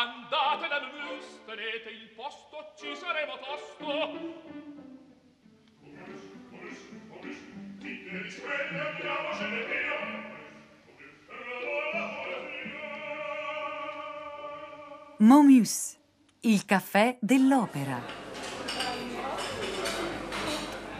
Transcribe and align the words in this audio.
andate 0.00 0.68
da 0.68 0.80
Mus, 0.80 1.44
tenete 1.44 1.90
il 1.90 2.08
posto, 2.16 2.72
ci 2.76 2.94
saremo 2.96 3.38
tosto. 3.38 3.88
Dite 7.78 8.22
di 8.22 8.30
sveglia, 8.30 8.88
andiamocene 8.88 9.64
via. 9.66 9.98
Momus, 15.18 15.98
il 16.40 16.64
caffè 16.64 17.18
dell'opera. 17.20 18.19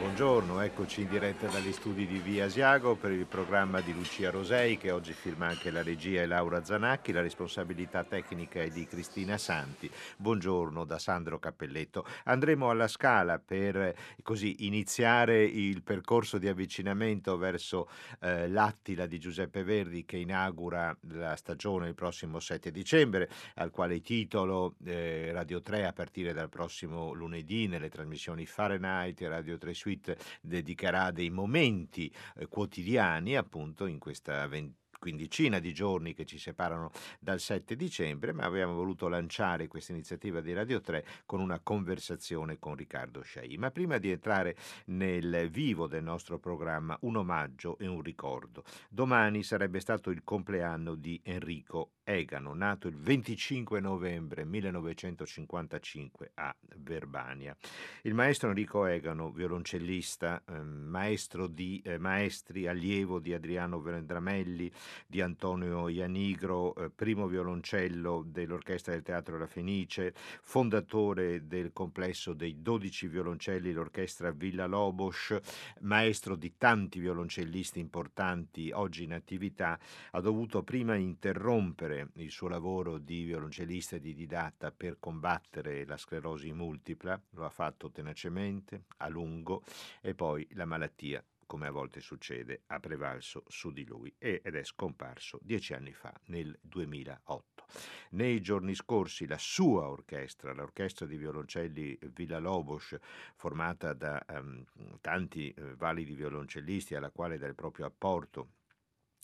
Buongiorno, 0.00 0.62
eccoci 0.62 1.02
in 1.02 1.10
diretta 1.10 1.46
dagli 1.48 1.72
studi 1.72 2.06
di 2.06 2.20
Via 2.20 2.46
Asiago 2.46 2.96
per 2.96 3.10
il 3.12 3.26
programma 3.26 3.82
di 3.82 3.92
Lucia 3.92 4.30
Rosei 4.30 4.78
che 4.78 4.90
oggi 4.92 5.12
firma 5.12 5.48
anche 5.48 5.70
la 5.70 5.82
regia 5.82 6.22
e 6.22 6.26
Laura 6.26 6.64
Zanacchi, 6.64 7.12
la 7.12 7.20
responsabilità 7.20 8.02
tecnica 8.04 8.62
è 8.62 8.70
di 8.70 8.86
Cristina 8.86 9.36
Santi. 9.36 9.90
Buongiorno 10.16 10.84
da 10.84 10.98
Sandro 10.98 11.38
Cappelletto. 11.38 12.06
Andremo 12.24 12.70
alla 12.70 12.88
Scala 12.88 13.38
per 13.38 13.94
così 14.22 14.64
iniziare 14.64 15.44
il 15.44 15.82
percorso 15.82 16.38
di 16.38 16.48
avvicinamento 16.48 17.36
verso 17.36 17.90
eh, 18.20 18.48
l'Attila 18.48 19.04
di 19.04 19.18
Giuseppe 19.18 19.64
Verdi 19.64 20.06
che 20.06 20.16
inaugura 20.16 20.96
la 21.10 21.36
stagione 21.36 21.88
il 21.88 21.94
prossimo 21.94 22.40
7 22.40 22.70
dicembre, 22.70 23.28
al 23.56 23.70
quale 23.70 24.00
titolo 24.00 24.76
eh, 24.82 25.30
Radio 25.30 25.60
3 25.60 25.84
a 25.86 25.92
partire 25.92 26.32
dal 26.32 26.48
prossimo 26.48 27.12
lunedì 27.12 27.68
nelle 27.68 27.90
trasmissioni 27.90 28.46
Fahrenheit 28.46 29.20
e 29.20 29.28
Radio 29.28 29.58
3 29.58 29.74
Suite 29.74 29.88
Suite 29.90 29.99
dedicherà 30.40 31.10
dei 31.10 31.30
momenti 31.30 32.12
eh, 32.36 32.46
quotidiani 32.46 33.36
appunto 33.36 33.86
in 33.86 33.98
questa 33.98 34.46
ventata 34.46 34.78
quindicina 35.00 35.58
di 35.58 35.74
giorni 35.74 36.14
che 36.14 36.24
ci 36.24 36.38
separano 36.38 36.92
dal 37.18 37.40
7 37.40 37.74
dicembre, 37.74 38.32
ma 38.32 38.44
abbiamo 38.44 38.74
voluto 38.74 39.08
lanciare 39.08 39.66
questa 39.66 39.90
iniziativa 39.90 40.40
di 40.40 40.52
Radio 40.52 40.80
3 40.80 41.04
con 41.26 41.40
una 41.40 41.58
conversazione 41.58 42.60
con 42.60 42.76
Riccardo 42.76 43.22
Scei. 43.22 43.56
Ma 43.56 43.72
prima 43.72 43.98
di 43.98 44.12
entrare 44.12 44.54
nel 44.86 45.48
vivo 45.50 45.88
del 45.88 46.04
nostro 46.04 46.38
programma, 46.38 46.96
un 47.00 47.16
omaggio 47.16 47.78
e 47.78 47.88
un 47.88 48.02
ricordo. 48.02 48.62
Domani 48.88 49.42
sarebbe 49.42 49.80
stato 49.80 50.10
il 50.10 50.22
compleanno 50.22 50.94
di 50.94 51.18
Enrico 51.24 51.92
Egano, 52.04 52.54
nato 52.54 52.86
il 52.86 52.96
25 52.96 53.80
novembre 53.80 54.44
1955 54.44 56.32
a 56.34 56.54
Verbania. 56.76 57.56
Il 58.02 58.14
maestro 58.14 58.48
Enrico 58.48 58.84
Egano, 58.84 59.30
violoncellista, 59.30 60.42
eh, 60.46 60.60
maestro 60.60 61.46
di 61.46 61.80
eh, 61.84 61.98
maestri, 61.98 62.66
allievo 62.66 63.18
di 63.18 63.32
Adriano 63.32 63.80
Vendramelli, 63.80 64.70
di 65.06 65.20
Antonio 65.20 65.88
Ianigro, 65.88 66.74
eh, 66.74 66.90
primo 66.90 67.26
violoncello 67.26 68.24
dell'Orchestra 68.26 68.92
del 68.92 69.02
Teatro 69.02 69.38
La 69.38 69.46
Fenice, 69.46 70.14
fondatore 70.42 71.46
del 71.46 71.72
complesso 71.72 72.32
dei 72.32 72.62
12 72.62 73.08
violoncelli, 73.08 73.72
l'Orchestra 73.72 74.30
Villa 74.30 74.66
Lobos, 74.66 75.36
maestro 75.80 76.36
di 76.36 76.54
tanti 76.56 76.98
violoncellisti 76.98 77.78
importanti 77.78 78.70
oggi 78.72 79.04
in 79.04 79.12
attività, 79.12 79.78
ha 80.12 80.20
dovuto 80.20 80.62
prima 80.62 80.94
interrompere 80.94 82.10
il 82.14 82.30
suo 82.30 82.48
lavoro 82.48 82.98
di 82.98 83.24
violoncellista 83.24 83.96
e 83.96 84.00
di 84.00 84.14
didatta 84.14 84.70
per 84.70 84.98
combattere 84.98 85.84
la 85.84 85.96
sclerosi 85.96 86.52
multipla, 86.52 87.20
lo 87.30 87.44
ha 87.44 87.50
fatto 87.50 87.90
tenacemente, 87.90 88.84
a 88.98 89.08
lungo, 89.08 89.62
e 90.00 90.14
poi 90.14 90.46
la 90.52 90.64
malattia 90.64 91.22
come 91.50 91.66
a 91.66 91.72
volte 91.72 91.98
succede, 91.98 92.62
ha 92.68 92.78
prevalso 92.78 93.42
su 93.48 93.72
di 93.72 93.84
lui 93.84 94.14
ed 94.18 94.54
è 94.54 94.62
scomparso 94.62 95.40
dieci 95.42 95.74
anni 95.74 95.92
fa, 95.92 96.14
nel 96.26 96.56
2008. 96.62 97.64
Nei 98.10 98.40
giorni 98.40 98.72
scorsi 98.76 99.26
la 99.26 99.36
sua 99.36 99.88
orchestra, 99.88 100.52
l'orchestra 100.52 101.06
di 101.06 101.16
violoncelli 101.16 101.98
Villa 102.14 102.38
Lobos, 102.38 102.96
formata 103.34 103.94
da 103.94 104.24
um, 104.28 104.64
tanti 105.00 105.52
uh, 105.56 105.74
validi 105.74 106.14
violoncellisti 106.14 106.94
alla 106.94 107.10
quale 107.10 107.36
dà 107.36 107.48
il 107.48 107.56
proprio 107.56 107.86
apporto 107.86 108.50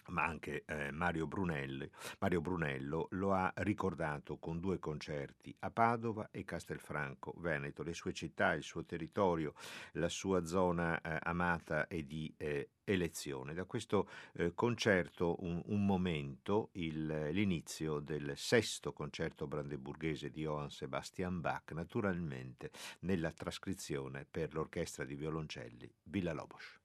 ma 0.09 0.25
anche 0.25 0.65
eh, 0.67 0.91
Mario, 0.91 1.29
Mario 2.19 2.41
Brunello 2.41 3.09
lo 3.11 3.33
ha 3.33 3.53
ricordato 3.57 4.37
con 4.39 4.61
due 4.61 4.79
concerti 4.79 5.55
a 5.61 5.71
Padova 5.71 6.29
e 6.31 6.45
Castelfranco 6.45 7.35
Veneto, 7.39 7.83
le 7.83 7.95
sue 7.95 8.13
città, 8.13 8.53
il 8.53 8.63
suo 8.63 8.85
territorio, 8.85 9.55
la 9.93 10.09
sua 10.09 10.45
zona 10.45 11.01
eh, 11.01 11.19
amata 11.23 11.87
e 11.87 12.05
di 12.07 12.33
eh, 12.37 12.71
elezione. 12.85 13.55
Da 13.55 13.65
questo 13.65 14.09
eh, 14.35 14.53
concerto 14.55 15.37
un, 15.41 15.61
un 15.67 15.85
momento, 15.85 16.71
il, 16.73 17.31
l'inizio 17.33 18.01
del 18.01 18.33
sesto 18.37 18.93
concerto 18.93 19.47
brandeburghese 19.47 20.31
di 20.31 20.43
Johann 20.43 20.69
Sebastian 20.69 21.41
Bach, 21.41 21.73
naturalmente 21.73 22.71
nella 23.01 23.33
trascrizione 23.33 24.27
per 24.31 24.55
l'orchestra 24.55 25.05
di 25.05 25.15
violoncelli 25.15 25.93
Villa 26.05 26.33
Lobos. 26.33 26.79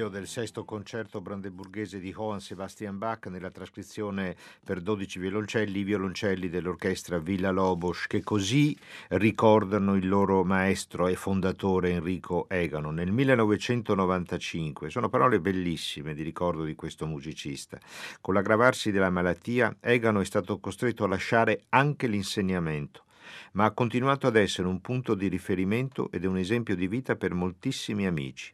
L'inizio 0.00 0.08
del 0.08 0.26
sesto 0.26 0.64
concerto 0.64 1.20
brandeburghese 1.20 1.98
di 1.98 2.12
Johann 2.12 2.38
Sebastian 2.38 2.96
Bach 2.96 3.26
nella 3.26 3.50
trascrizione 3.50 4.34
per 4.64 4.80
12 4.80 5.18
violoncelli, 5.18 5.80
i 5.80 5.84
violoncelli 5.84 6.48
dell'orchestra 6.48 7.18
Villa 7.18 7.50
Lobos 7.50 8.06
che 8.06 8.22
così 8.22 8.76
ricordano 9.08 9.96
il 9.96 10.08
loro 10.08 10.42
maestro 10.42 11.06
e 11.06 11.16
fondatore 11.16 11.90
Enrico 11.90 12.48
Egano 12.48 12.90
nel 12.90 13.12
1995. 13.12 14.88
Sono 14.88 15.10
parole 15.10 15.38
bellissime 15.38 16.14
di 16.14 16.22
ricordo 16.22 16.64
di 16.64 16.74
questo 16.74 17.06
musicista. 17.06 17.78
Con 18.22 18.32
l'aggravarsi 18.34 18.90
della 18.90 19.10
malattia 19.10 19.76
Egano 19.80 20.20
è 20.20 20.24
stato 20.24 20.58
costretto 20.60 21.04
a 21.04 21.08
lasciare 21.08 21.64
anche 21.70 22.06
l'insegnamento 22.06 23.04
ma 23.52 23.66
ha 23.66 23.70
continuato 23.72 24.26
ad 24.26 24.36
essere 24.36 24.66
un 24.66 24.80
punto 24.80 25.14
di 25.14 25.28
riferimento 25.28 26.10
ed 26.10 26.24
un 26.24 26.36
esempio 26.36 26.74
di 26.74 26.88
vita 26.88 27.14
per 27.14 27.32
moltissimi 27.34 28.06
amici 28.06 28.52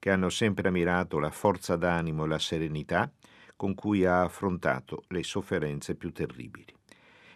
che 0.00 0.10
hanno 0.10 0.30
sempre 0.30 0.66
ammirato 0.68 1.20
la 1.20 1.30
forza 1.30 1.76
d'animo 1.76 2.24
e 2.24 2.28
la 2.28 2.38
serenità 2.38 3.08
con 3.54 3.74
cui 3.74 4.06
ha 4.06 4.22
affrontato 4.22 5.04
le 5.08 5.22
sofferenze 5.22 5.94
più 5.94 6.10
terribili. 6.10 6.74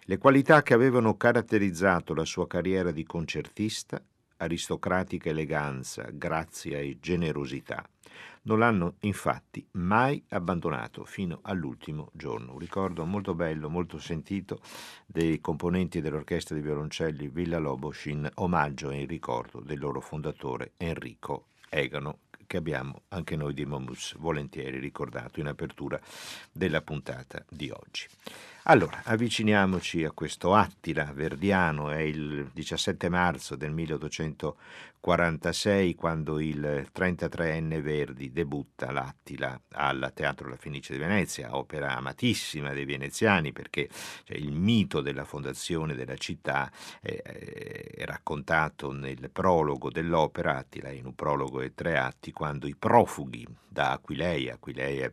Le 0.07 0.19
qualità 0.19 0.63
che 0.63 0.73
avevano 0.73 1.19
caratterizzato 1.19 2.15
la 2.15 2.25
sua 2.25 2.47
carriera 2.47 2.91
di 2.91 3.05
concertista, 3.05 4.03
aristocratica 4.39 5.29
eleganza, 5.29 6.09
grazia 6.11 6.79
e 6.79 6.97
generosità, 6.99 7.87
non 8.45 8.59
l'hanno 8.59 8.95
infatti 9.01 9.67
mai 9.73 10.23
abbandonato 10.31 11.05
fino 11.05 11.41
all'ultimo 11.43 12.11
giorno. 12.15 12.53
Un 12.53 12.59
ricordo 12.59 13.05
molto 13.05 13.35
bello, 13.35 13.69
molto 13.69 13.99
sentito 13.99 14.61
dei 15.05 15.41
componenti 15.43 16.01
dell'orchestra 16.01 16.55
di 16.55 16.63
violoncelli 16.63 17.29
Villa 17.29 17.59
Lobos 17.59 18.07
in 18.07 18.27
omaggio 18.37 18.91
e 18.91 19.01
in 19.01 19.07
ricordo 19.07 19.61
del 19.61 19.79
loro 19.79 20.01
fondatore 20.01 20.73
Enrico 20.79 21.49
Egano 21.69 22.21
che 22.47 22.57
abbiamo 22.57 23.03
anche 23.09 23.37
noi 23.37 23.55
di 23.55 23.65
Momus 23.65 24.17
volentieri 24.19 24.79
ricordato 24.79 25.41
in 25.41 25.47
apertura 25.47 26.01
della 26.51 26.83
puntata 26.83 27.45
di 27.49 27.71
oggi. 27.71 28.07
Allora, 28.65 29.03
avviciniamoci 29.05 30.05
a 30.05 30.11
questo 30.13 30.55
Attila 30.55 31.13
Verdiano, 31.13 31.91
è 31.91 32.01
il 32.01 32.51
17 32.53 33.11
marzo 33.11 33.57
del 33.57 33.73
1846 35.05 35.95
quando 35.95 36.41
il 36.41 36.89
33enne 36.91 37.83
Verdi 37.83 38.33
debutta 38.33 38.91
l'Attila 38.91 39.61
al 39.73 40.11
Teatro 40.15 40.49
La 40.49 40.57
Fenice 40.57 40.95
di 40.95 40.99
Venezia, 40.99 41.55
opera 41.57 41.95
amatissima 41.95 42.73
dei 42.73 42.87
veneziani 42.87 43.53
perché 43.53 43.87
cioè, 44.25 44.39
il 44.39 44.53
mito 44.53 45.03
della 45.03 45.25
fondazione 45.25 45.95
della 45.95 46.17
città 46.17 46.73
è, 47.03 47.21
è 47.21 48.05
raccontato 48.07 48.93
nel 48.93 49.29
prologo 49.31 49.91
dell'opera, 49.91 50.57
Attila 50.57 50.91
in 50.91 51.05
un 51.05 51.15
prologo 51.15 51.61
e 51.61 51.75
tre 51.75 51.99
atti, 51.99 52.33
quando 52.33 52.67
i 52.67 52.75
profughi 52.75 53.47
da 53.69 53.91
Aquileia, 53.91 54.55
Aquileia 54.55 55.11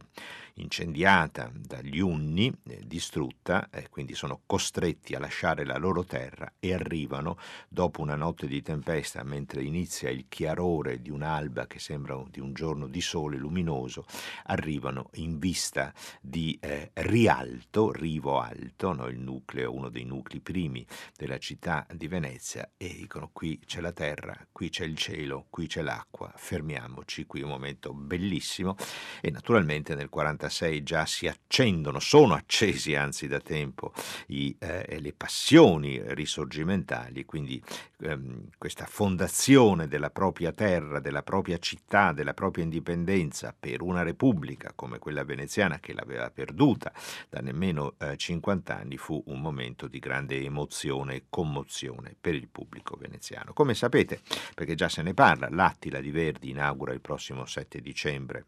incendiata 0.56 1.52
dagli 1.54 2.00
Unni, 2.00 2.54
eh, 2.68 2.82
distrutta, 2.86 3.70
eh, 3.72 3.90
quindi 3.90 4.14
sono 4.14 4.42
costretti 4.46 5.16
a 5.16 5.20
lasciare 5.20 5.66
la 5.66 5.78
loro 5.78 6.04
terra 6.04 6.54
e 6.60 6.74
arrivano 6.74 7.38
dopo 7.68 8.02
una 8.02 8.16
notte 8.16 8.48
di 8.48 8.62
tempesta, 8.62 9.24
mentre 9.24 9.64
inizia 9.81 10.10
il 10.10 10.25
chiarore 10.28 11.01
di 11.01 11.10
un'alba 11.10 11.68
che 11.68 11.80
sembra 11.80 12.22
di 12.30 12.39
un 12.39 12.54
giorno 12.54 12.88
di 12.88 13.01
sole 13.01 13.38
luminoso, 13.38 14.06
arrivano 14.45 15.10
in 15.16 15.39
vista 15.39 15.94
di 16.22 16.57
eh, 16.62 16.92
Rialto, 16.94 17.92
Rivo 17.92 18.39
Alto, 18.39 18.94
no, 18.94 19.07
il 19.07 19.19
nucleo, 19.19 19.74
uno 19.74 19.89
dei 19.89 20.04
nuclei 20.04 20.39
primi 20.39 20.86
della 21.16 21.38
città 21.38 21.86
di 21.94 22.07
Venezia, 22.07 22.72
e 22.78 22.94
dicono 22.94 23.30
qui 23.31 23.60
c'è 23.66 23.81
la 23.81 23.92
terra, 23.92 24.36
qui 24.51 24.69
c'è 24.69 24.86
il 24.86 24.98
cielo, 24.98 25.45
qui 25.50 25.68
c'è 25.68 25.81
l'acqua, 25.81 26.31
fermiamoci, 26.36 27.25
qui 27.25 27.42
un 27.42 27.50
momento 27.50 27.94
bellissimo. 27.94 28.75
E 29.22 29.31
naturalmente 29.31 29.95
nel 29.95 30.10
40 30.10 30.31
46 30.31 30.83
già 30.83 31.06
si 31.06 31.28
accendono, 31.28 32.00
sono 32.00 32.33
accesi 32.33 32.95
anzi 32.95 33.28
da 33.28 33.39
tempo 33.39 33.94
i, 34.28 34.56
eh, 34.60 35.00
le 35.00 35.13
passioni 35.13 36.01
risorgimentali, 36.13 37.25
quindi 37.25 37.62
ehm, 38.01 38.50
questa 38.57 38.86
fondazione 38.86 39.39
della 39.88 40.09
propria 40.09 40.51
terra, 40.51 41.00
della 41.00 41.23
propria 41.23 41.57
città, 41.57 42.12
della 42.12 42.33
propria 42.33 42.63
indipendenza 42.63 43.56
per 43.57 43.81
una 43.81 44.03
repubblica 44.03 44.73
come 44.75 45.00
quella 45.00 45.23
veneziana 45.23 45.79
che 45.79 45.94
l'aveva 45.94 46.29
perduta 46.29 46.91
da 47.29 47.39
nemmeno 47.39 47.95
eh, 47.97 48.18
50 48.18 48.77
anni 48.77 48.97
fu 48.97 49.21
un 49.27 49.39
momento 49.39 49.88
di 49.88 50.00
grande 50.00 50.41
emozione 50.41 51.15
e 51.15 51.23
commozione 51.29 52.15
per 52.19 52.35
il 52.35 52.47
pubblico 52.47 52.97
veneziano. 52.97 53.53
Come 53.53 53.73
sapete, 53.73 54.19
perché 54.53 54.75
già 54.75 54.89
se 54.89 55.01
ne 55.01 55.13
parla, 55.13 55.47
l'Attila 55.50 56.00
di 56.00 56.12
Verdi 56.12 56.50
inaugura 56.50 56.94
il 56.94 57.01
prossimo 57.01 57.45
7 57.45 57.79
dicembre 57.79 58.45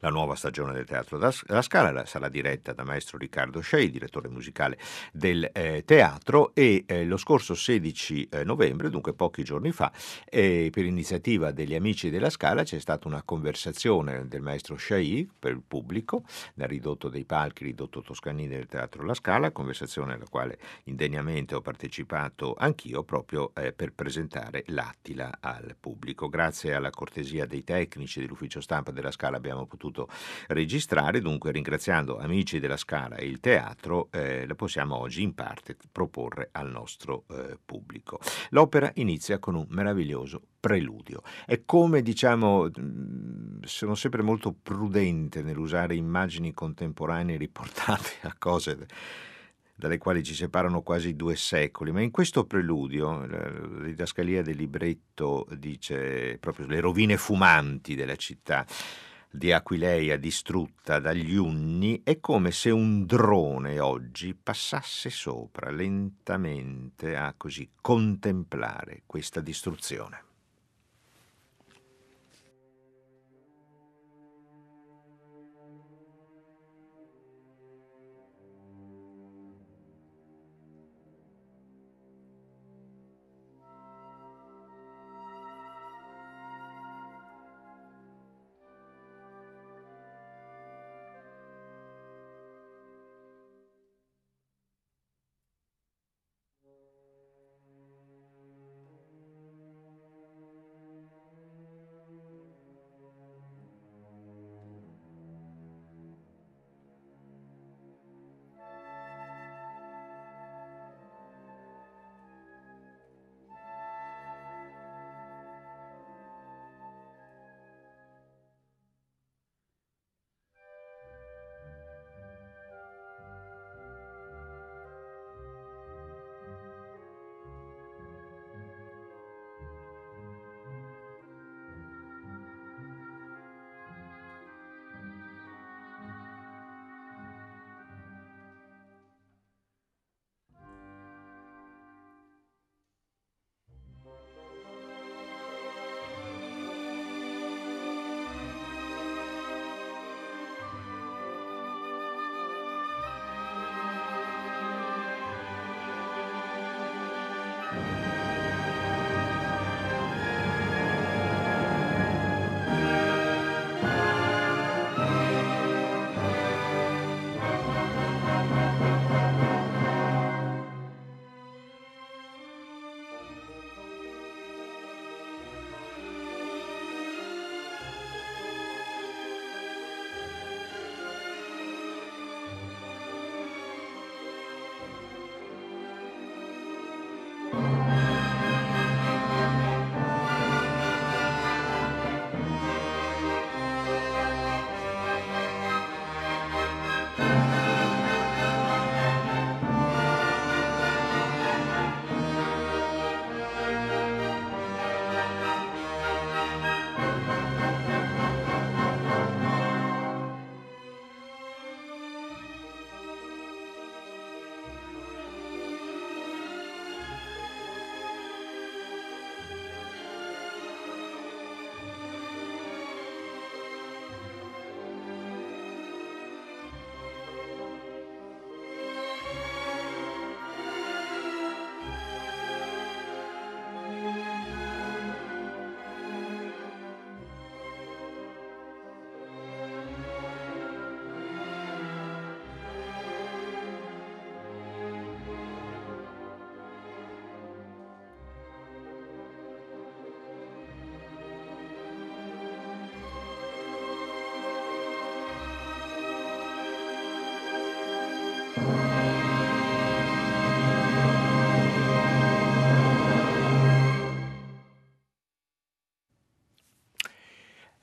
la 0.00 0.08
nuova 0.10 0.34
stagione 0.34 0.72
del 0.72 0.84
Teatro 0.84 1.18
della 1.18 1.62
Scala 1.62 2.06
sarà 2.06 2.28
diretta 2.28 2.72
da 2.72 2.84
maestro 2.84 3.18
Riccardo 3.18 3.60
Scei, 3.60 3.90
direttore 3.90 4.28
musicale 4.28 4.78
del 5.12 5.48
eh, 5.52 5.82
teatro 5.84 6.54
e 6.54 6.84
eh, 6.86 7.04
lo 7.04 7.16
scorso 7.16 7.54
16 7.54 8.28
eh, 8.30 8.44
novembre, 8.44 8.90
dunque 8.90 9.14
pochi 9.14 9.42
giorni 9.42 9.72
fa, 9.72 9.92
eh, 10.28 10.70
per 10.72 10.84
iniziativa 10.84 11.50
degli 11.52 11.74
amici 11.74 12.10
della 12.10 12.30
Scala 12.30 12.62
c'è 12.62 12.78
stata 12.78 13.08
una 13.08 13.22
conversazione 13.22 14.26
del 14.28 14.42
maestro 14.42 14.76
Scei 14.76 15.28
per 15.38 15.52
il 15.52 15.62
pubblico 15.66 16.24
nel 16.54 16.68
ridotto 16.68 17.08
dei 17.08 17.24
palchi, 17.24 17.64
ridotto 17.64 18.02
Toscanini 18.02 18.48
del 18.48 18.66
Teatro 18.66 19.04
La 19.04 19.14
Scala, 19.14 19.50
conversazione 19.50 20.14
alla 20.14 20.26
quale 20.28 20.58
indegnamente 20.84 21.54
ho 21.54 21.60
partecipato 21.60 22.54
anch'io 22.56 23.02
proprio 23.02 23.52
eh, 23.54 23.72
per 23.72 23.92
presentare 23.92 24.64
l'Attila 24.66 25.38
al 25.40 25.76
pubblico. 25.78 26.28
Grazie 26.28 26.74
alla 26.74 26.90
cortesia 26.90 27.46
dei 27.46 27.64
tecnici 27.64 28.20
dell'ufficio 28.20 28.60
stampa 28.60 28.90
della 28.90 29.10
Scala 29.10 29.36
abbiamo 29.36 29.57
abbiamo 29.58 29.66
potuto 29.66 30.08
registrare, 30.48 31.20
dunque 31.20 31.50
ringraziando 31.50 32.18
amici 32.18 32.60
della 32.60 32.76
Scala 32.76 33.16
e 33.16 33.26
il 33.26 33.40
teatro, 33.40 34.08
eh, 34.12 34.46
la 34.46 34.54
possiamo 34.54 34.96
oggi 34.96 35.22
in 35.22 35.34
parte 35.34 35.76
proporre 35.90 36.50
al 36.52 36.70
nostro 36.70 37.24
eh, 37.30 37.58
pubblico. 37.64 38.20
L'opera 38.50 38.90
inizia 38.94 39.38
con 39.38 39.54
un 39.54 39.66
meraviglioso 39.70 40.42
preludio. 40.60 41.22
È 41.44 41.62
come, 41.64 42.02
diciamo, 42.02 42.68
mm, 42.68 43.62
sono 43.62 43.94
sempre 43.94 44.22
molto 44.22 44.54
prudente 44.60 45.42
nell'usare 45.42 45.94
immagini 45.94 46.52
contemporanee 46.52 47.36
riportate 47.36 48.18
a 48.22 48.34
cose 48.38 48.86
dalle 49.78 49.98
quali 49.98 50.24
ci 50.24 50.34
separano 50.34 50.82
quasi 50.82 51.14
due 51.14 51.36
secoli, 51.36 51.92
ma 51.92 52.00
in 52.00 52.10
questo 52.10 52.44
preludio 52.44 53.24
la 53.24 53.84
didascalia 53.84 54.42
del 54.42 54.56
libretto 54.56 55.46
dice 55.56 56.36
proprio 56.40 56.66
le 56.66 56.80
rovine 56.80 57.16
fumanti 57.16 57.94
della 57.94 58.16
città 58.16 58.66
di 59.30 59.52
Aquileia 59.52 60.16
distrutta 60.16 60.98
dagli 60.98 61.34
Unni 61.34 62.02
è 62.02 62.20
come 62.20 62.50
se 62.50 62.70
un 62.70 63.04
drone 63.04 63.78
oggi 63.78 64.34
passasse 64.34 65.10
sopra 65.10 65.70
lentamente 65.70 67.16
a 67.16 67.34
così 67.36 67.68
contemplare 67.80 69.02
questa 69.06 69.40
distruzione. 69.40 70.27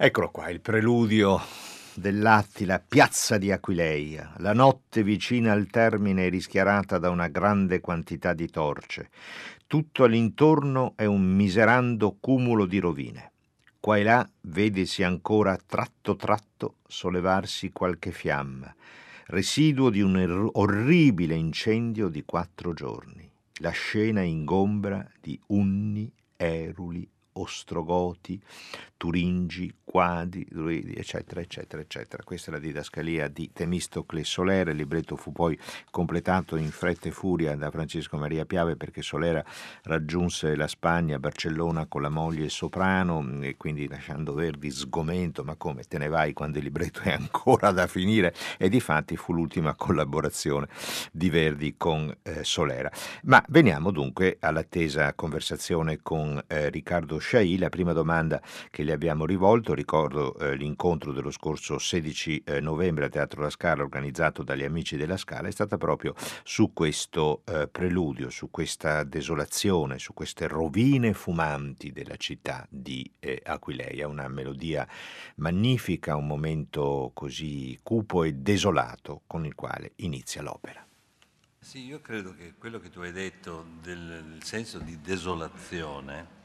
Eccolo 0.05 0.29
qua, 0.29 0.49
il 0.49 0.61
preludio 0.61 1.41
dell'Attila, 1.95 2.77
piazza 2.77 3.39
di 3.39 3.51
Aquileia, 3.51 4.35
la 4.37 4.53
notte 4.53 5.01
vicina 5.01 5.51
al 5.51 5.65
termine 5.65 6.29
rischiarata 6.29 6.99
da 6.99 7.09
una 7.09 7.27
grande 7.27 7.81
quantità 7.81 8.35
di 8.35 8.47
torce. 8.47 9.09
Tutto 9.65 10.03
all'intorno 10.03 10.93
è 10.95 11.05
un 11.05 11.23
miserando 11.23 12.17
cumulo 12.19 12.67
di 12.67 12.77
rovine. 12.77 13.31
Qua 13.79 13.97
e 13.97 14.03
là 14.03 14.29
vedesi 14.41 15.01
ancora 15.01 15.57
tratto 15.57 16.15
tratto 16.15 16.75
sollevarsi 16.87 17.71
qualche 17.71 18.11
fiamma, 18.11 18.71
residuo 19.25 19.89
di 19.89 20.01
un 20.01 20.49
orribile 20.53 21.33
incendio 21.33 22.09
di 22.09 22.23
quattro 22.23 22.73
giorni. 22.73 23.27
La 23.55 23.71
scena 23.71 24.21
ingombra 24.21 25.03
di 25.19 25.39
unni, 25.47 26.13
eruli, 26.37 27.09
ostrogoti, 27.37 28.41
turingi, 28.97 29.73
quadri, 29.83 30.45
druidi, 30.49 30.93
eccetera, 30.93 31.41
eccetera, 31.41 31.81
eccetera. 31.81 32.23
Questa 32.23 32.49
è 32.49 32.53
la 32.53 32.59
didascalia 32.59 33.27
di 33.27 33.51
Temistocle 33.51 34.23
Solera, 34.23 34.71
il 34.71 34.77
libretto 34.77 35.15
fu 35.15 35.31
poi 35.31 35.57
completato 35.89 36.55
in 36.55 36.69
fretta 36.71 37.09
e 37.09 37.11
furia 37.11 37.55
da 37.55 37.69
Francesco 37.71 38.17
Maria 38.17 38.45
Piave 38.45 38.75
perché 38.75 39.01
Solera 39.01 39.43
raggiunse 39.83 40.55
la 40.55 40.67
Spagna, 40.67 41.19
Barcellona 41.19 41.85
con 41.87 42.01
la 42.01 42.09
moglie 42.09 42.49
soprano 42.49 43.41
e 43.41 43.57
quindi 43.57 43.87
lasciando 43.87 44.33
Verdi 44.33 44.71
sgomento, 44.71 45.43
ma 45.43 45.55
come 45.55 45.83
te 45.83 45.97
ne 45.97 46.07
vai 46.07 46.33
quando 46.33 46.57
il 46.57 46.63
libretto 46.63 47.01
è 47.01 47.11
ancora 47.11 47.71
da 47.71 47.87
finire? 47.87 48.33
E 48.57 48.69
di 48.69 48.79
fatti 48.79 49.17
fu 49.17 49.33
l'ultima 49.33 49.75
collaborazione 49.75 50.67
di 51.11 51.29
Verdi 51.29 51.75
con 51.77 52.13
eh, 52.23 52.43
Solera. 52.43 52.91
Ma 53.23 53.43
veniamo 53.49 53.91
dunque 53.91 54.37
all'attesa 54.39 55.13
conversazione 55.13 55.99
con 56.01 56.41
eh, 56.47 56.69
Riccardo 56.69 57.19
Sciai, 57.25 57.57
la 57.57 57.69
prima 57.69 57.91
domanda 57.91 58.39
che 58.69 58.83
le 58.83 58.93
abbiamo 58.93 59.25
rivolto, 59.25 59.73
ricordo 59.73 60.37
eh, 60.37 60.55
l'incontro 60.55 61.11
dello 61.11 61.31
scorso 61.31 61.79
16 61.79 62.43
eh, 62.45 62.59
novembre 62.59 63.05
a 63.05 63.09
Teatro 63.09 63.41
La 63.41 63.49
Scala 63.49 63.81
organizzato 63.81 64.43
dagli 64.43 64.63
amici 64.63 64.95
della 64.95 65.17
Scala, 65.17 65.47
è 65.47 65.51
stata 65.51 65.75
proprio 65.77 66.13
su 66.43 66.71
questo 66.71 67.41
eh, 67.45 67.67
preludio, 67.67 68.29
su 68.29 68.51
questa 68.51 69.03
desolazione, 69.03 69.97
su 69.97 70.13
queste 70.13 70.47
rovine 70.47 71.13
fumanti 71.13 71.91
della 71.91 72.15
città 72.15 72.67
di 72.69 73.11
eh, 73.17 73.41
Aquileia, 73.43 74.07
una 74.07 74.27
melodia 74.27 74.87
magnifica, 75.37 76.15
un 76.15 76.27
momento 76.27 77.09
così 77.15 77.75
cupo 77.81 78.23
e 78.23 78.33
desolato 78.33 79.23
con 79.25 79.47
il 79.47 79.55
quale 79.55 79.93
inizia 79.95 80.43
l'opera. 80.43 80.85
Sì, 81.57 81.85
io 81.85 82.01
credo 82.01 82.35
che 82.35 82.53
quello 82.55 82.77
che 82.77 82.91
tu 82.91 82.99
hai 82.99 83.11
detto 83.11 83.65
del, 83.81 84.23
del 84.29 84.43
senso 84.43 84.77
di 84.77 85.01
desolazione 85.01 86.43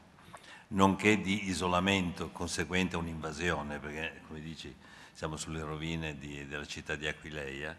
nonché 0.71 1.19
di 1.21 1.49
isolamento 1.49 2.29
conseguente 2.31 2.95
a 2.95 2.99
un'invasione, 2.99 3.79
perché 3.79 4.21
come 4.27 4.41
dici 4.41 4.73
siamo 5.13 5.37
sulle 5.37 5.61
rovine 5.61 6.17
di, 6.17 6.45
della 6.47 6.65
città 6.65 6.95
di 6.95 7.07
Aquileia, 7.07 7.77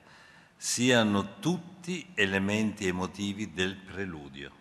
siano 0.57 1.39
tutti 1.39 2.13
elementi 2.15 2.87
emotivi 2.87 3.53
del 3.53 3.75
preludio. 3.77 4.61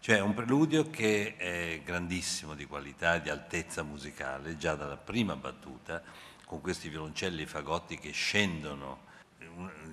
Cioè 0.00 0.20
un 0.20 0.34
preludio 0.34 0.90
che 0.90 1.36
è 1.36 1.80
grandissimo 1.84 2.54
di 2.54 2.66
qualità, 2.66 3.18
di 3.18 3.30
altezza 3.30 3.82
musicale, 3.82 4.58
già 4.58 4.74
dalla 4.74 4.96
prima 4.96 5.36
battuta, 5.36 6.02
con 6.44 6.60
questi 6.60 6.88
violoncelli 6.88 7.42
e 7.42 7.46
fagotti 7.46 7.98
che 7.98 8.10
scendono, 8.10 9.12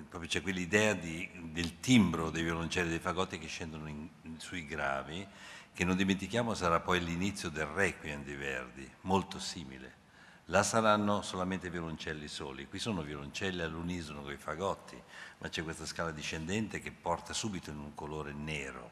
proprio 0.08 0.28
c'è 0.28 0.42
quell'idea 0.42 0.94
del 0.94 1.80
timbro 1.80 2.30
dei 2.30 2.42
violoncelli 2.42 2.88
e 2.88 2.90
dei 2.90 2.98
fagotti 2.98 3.38
che 3.38 3.46
scendono 3.46 3.88
in, 3.88 4.08
sui 4.38 4.66
gravi, 4.66 5.26
che 5.72 5.84
non 5.84 5.96
dimentichiamo 5.96 6.54
sarà 6.54 6.80
poi 6.80 7.02
l'inizio 7.02 7.48
del 7.48 7.66
Requiem 7.66 8.22
di 8.22 8.34
Verdi, 8.34 8.90
molto 9.02 9.38
simile. 9.38 10.00
Là 10.46 10.62
saranno 10.62 11.22
solamente 11.22 11.70
violoncelli 11.70 12.28
soli, 12.28 12.66
qui 12.66 12.78
sono 12.78 13.02
violoncelli 13.02 13.62
all'unisono 13.62 14.22
con 14.22 14.32
i 14.32 14.36
fagotti, 14.36 15.00
ma 15.38 15.48
c'è 15.48 15.62
questa 15.62 15.86
scala 15.86 16.10
discendente 16.10 16.80
che 16.80 16.90
porta 16.90 17.32
subito 17.32 17.70
in 17.70 17.78
un 17.78 17.94
colore 17.94 18.32
nero, 18.32 18.90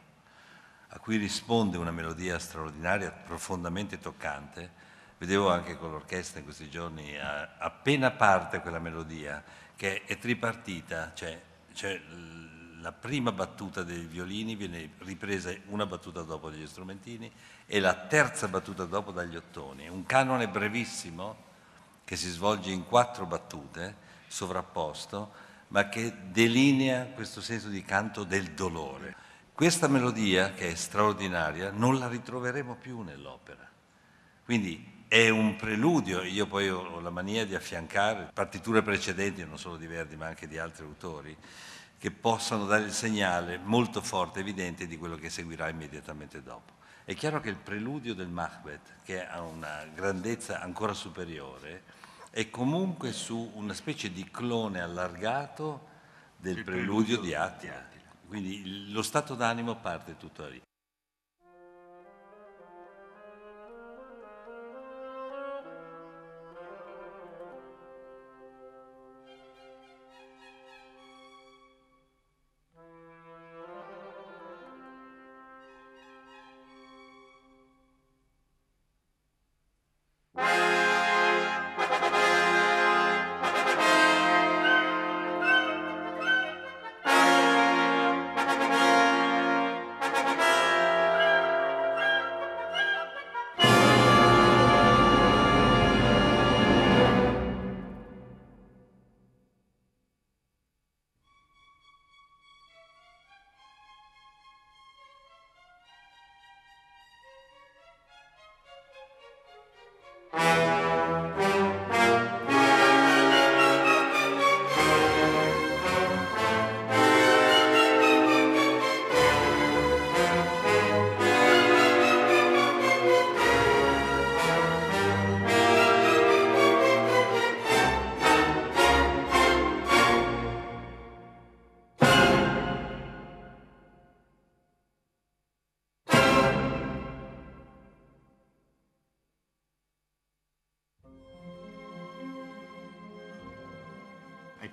a 0.88 0.98
cui 1.00 1.16
risponde 1.16 1.76
una 1.76 1.90
melodia 1.90 2.38
straordinaria, 2.38 3.10
profondamente 3.10 3.98
toccante. 3.98 4.88
Vedevo 5.18 5.50
anche 5.50 5.76
con 5.76 5.90
l'orchestra 5.90 6.38
in 6.38 6.44
questi 6.44 6.70
giorni, 6.70 7.14
appena 7.18 8.10
parte 8.10 8.60
quella 8.60 8.78
melodia, 8.78 9.44
che 9.80 10.04
è 10.04 10.18
tripartita, 10.18 11.12
cioè, 11.14 11.40
cioè 11.72 11.99
la 12.82 12.92
prima 12.92 13.32
battuta 13.32 13.82
dei 13.82 14.00
violini 14.00 14.54
viene 14.54 14.90
ripresa 14.99 15.54
una 15.68 15.87
battuta 15.87 16.20
dopo 16.20 16.50
dagli 16.50 16.66
strumentini 16.66 17.32
e 17.64 17.80
la 17.80 17.94
terza 17.94 18.46
battuta 18.49 18.84
dopo 18.84 19.10
dagli 19.10 19.37
ottoni. 19.37 19.88
Un 19.88 20.04
canone 20.04 20.49
brevissimo 20.49 21.34
che 22.04 22.16
si 22.16 22.28
svolge 22.28 22.70
in 22.70 22.84
quattro 22.84 23.25
battute, 23.25 23.96
sovrapposto, 24.26 25.32
ma 25.68 25.88
che 25.88 26.12
delinea 26.25 27.06
questo 27.06 27.40
senso 27.40 27.68
di 27.68 27.82
canto 27.82 28.25
del 28.25 28.50
dolore. 28.50 29.16
Questa 29.54 29.88
melodia, 29.88 30.52
che 30.52 30.68
è 30.68 30.75
straordinaria, 30.75 31.70
non 31.70 31.99
la 31.99 32.06
ritroveremo 32.06 32.75
più 32.75 33.00
nell'opera. 33.00 33.66
Quindi 34.44 34.89
è 35.10 35.28
un 35.28 35.56
preludio, 35.56 36.22
io 36.22 36.46
poi 36.46 36.68
ho 36.68 37.00
la 37.00 37.10
mania 37.10 37.44
di 37.44 37.56
affiancare 37.56 38.30
partiture 38.32 38.80
precedenti, 38.80 39.44
non 39.44 39.58
solo 39.58 39.76
di 39.76 39.88
Verdi 39.88 40.14
ma 40.14 40.28
anche 40.28 40.46
di 40.46 40.56
altri 40.56 40.84
autori, 40.84 41.36
che 41.98 42.12
possano 42.12 42.64
dare 42.64 42.84
il 42.84 42.92
segnale 42.92 43.58
molto 43.58 44.02
forte, 44.02 44.38
evidente 44.38 44.86
di 44.86 44.96
quello 44.96 45.16
che 45.16 45.28
seguirà 45.28 45.68
immediatamente 45.68 46.44
dopo. 46.44 46.74
È 47.04 47.12
chiaro 47.14 47.40
che 47.40 47.48
il 47.48 47.56
preludio 47.56 48.14
del 48.14 48.28
Macbeth, 48.28 48.98
che 49.02 49.26
ha 49.26 49.40
una 49.40 49.84
grandezza 49.92 50.60
ancora 50.60 50.92
superiore, 50.92 51.82
è 52.30 52.48
comunque 52.48 53.10
su 53.10 53.50
una 53.54 53.74
specie 53.74 54.12
di 54.12 54.30
clone 54.30 54.80
allargato 54.80 55.88
del 56.36 56.62
preludio, 56.62 57.16
preludio 57.16 57.20
di 57.20 57.34
Attila. 57.34 57.84
Quindi 58.28 58.92
lo 58.92 59.02
stato 59.02 59.34
d'animo 59.34 59.74
parte 59.74 60.16
tutto 60.16 60.46
lì. 60.46 60.62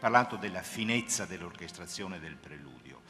Parlato 0.07 0.37
della 0.37 0.61
finezza 0.61 1.25
dell'orchestrazione 1.25 2.17
del 2.21 2.35
preludio. 2.35 3.01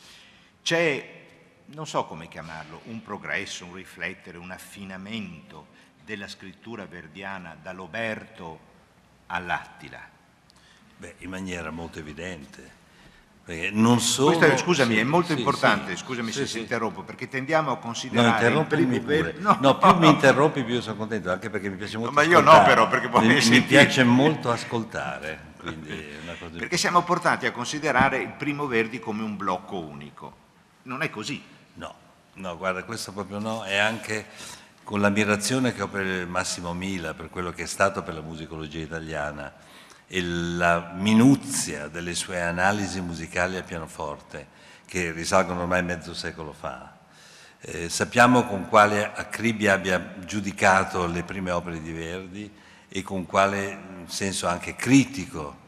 C'è, 0.63 1.25
non 1.65 1.85
so 1.85 2.05
come 2.05 2.27
chiamarlo, 2.27 2.81
un 2.85 3.03
progresso, 3.03 3.65
un 3.65 3.75
riflettere, 3.75 4.39
un 4.39 4.49
affinamento 4.49 5.67
della 6.03 6.27
scrittura 6.27 6.87
verdiana 6.87 7.55
dall'Oberto 7.61 8.59
all'Attila? 9.27 9.99
Beh, 10.97 11.15
in 11.19 11.29
maniera 11.29 11.69
molto 11.69 11.99
evidente. 11.99 12.75
Perché 13.45 13.69
non 13.69 13.99
solo... 13.99 14.35
Questo, 14.35 14.57
scusami, 14.57 14.95
è 14.95 15.03
molto 15.03 15.33
Sì, 15.33 15.37
importante, 15.37 15.95
sì, 15.95 16.03
scusami 16.03 16.31
sì, 16.31 16.39
se 16.39 16.45
sì. 16.47 16.51
si 16.53 16.59
interrompo, 16.61 17.03
perché 17.03 17.27
tendiamo 17.27 17.69
a 17.69 17.73
No, 17.75 17.79
considerare 17.79 18.29
interrompimi 18.29 18.99
primo 18.99 19.05
pure. 19.05 19.33
ver- 19.33 19.59
No, 19.59 19.77
più 19.77 19.95
mi 19.97 20.07
interrompi 20.07 20.63
più 20.63 20.81
sono 20.81 20.95
contento, 20.95 21.29
anche 21.31 21.51
perché 21.51 21.69
mi 21.69 21.75
piace 21.75 21.99
molto 21.99 22.11
ma 22.11 22.23
io 22.23 22.41
no, 22.41 22.63
però, 22.63 22.87
perché 22.87 23.07
poi 23.07 23.27
mi, 23.27 23.39
mi 23.49 23.61
piace 23.61 24.03
molto 24.03 24.49
ascoltare, 24.49 25.46
è 25.63 26.57
Perché 26.57 26.77
siamo 26.77 27.03
portati 27.03 27.45
a 27.45 27.51
considerare 27.51 28.17
il 28.17 28.31
primo 28.31 28.67
Verdi 28.67 28.99
come 28.99 29.23
un 29.23 29.35
blocco 29.35 29.77
unico. 29.77 30.45
Non 30.83 31.01
è 31.01 31.09
così. 31.09 31.43
No, 31.75 31.93
no, 32.33 32.57
guarda, 32.57 32.83
questo 32.83 33.11
proprio 33.11 33.39
no, 33.39 33.65
e 33.65 33.77
anche 33.77 34.25
con 34.83 35.01
l'ammirazione 35.01 35.73
che 35.73 35.81
ho 35.81 35.87
per 35.87 36.25
Massimo 36.27 36.73
Mila, 36.73 37.13
per 37.13 37.29
quello 37.29 37.51
che 37.51 37.63
è 37.63 37.67
stato 37.67 38.03
per 38.03 38.13
la 38.13 38.21
musicologia 38.21 38.79
italiana 38.79 39.53
e 40.07 40.21
la 40.21 40.93
minuzia 40.95 41.89
delle 41.89 42.15
sue 42.15 42.41
analisi 42.41 43.01
musicali 43.01 43.57
al 43.57 43.65
pianoforte, 43.65 44.47
che 44.85 45.11
risalgono 45.11 45.61
ormai 45.61 45.83
mezzo 45.83 46.13
secolo 46.13 46.53
fa. 46.53 46.95
Eh, 47.59 47.89
sappiamo 47.89 48.45
con 48.45 48.69
quale 48.69 49.11
acribia 49.13 49.73
abbia 49.73 50.15
giudicato 50.19 51.05
le 51.07 51.23
prime 51.23 51.51
opere 51.51 51.81
di 51.81 51.91
Verdi 51.91 52.51
e 52.89 53.01
con 53.01 53.25
quale 53.25 53.75
mh, 53.75 54.07
senso 54.07 54.47
anche 54.47 54.75
critico 54.75 55.65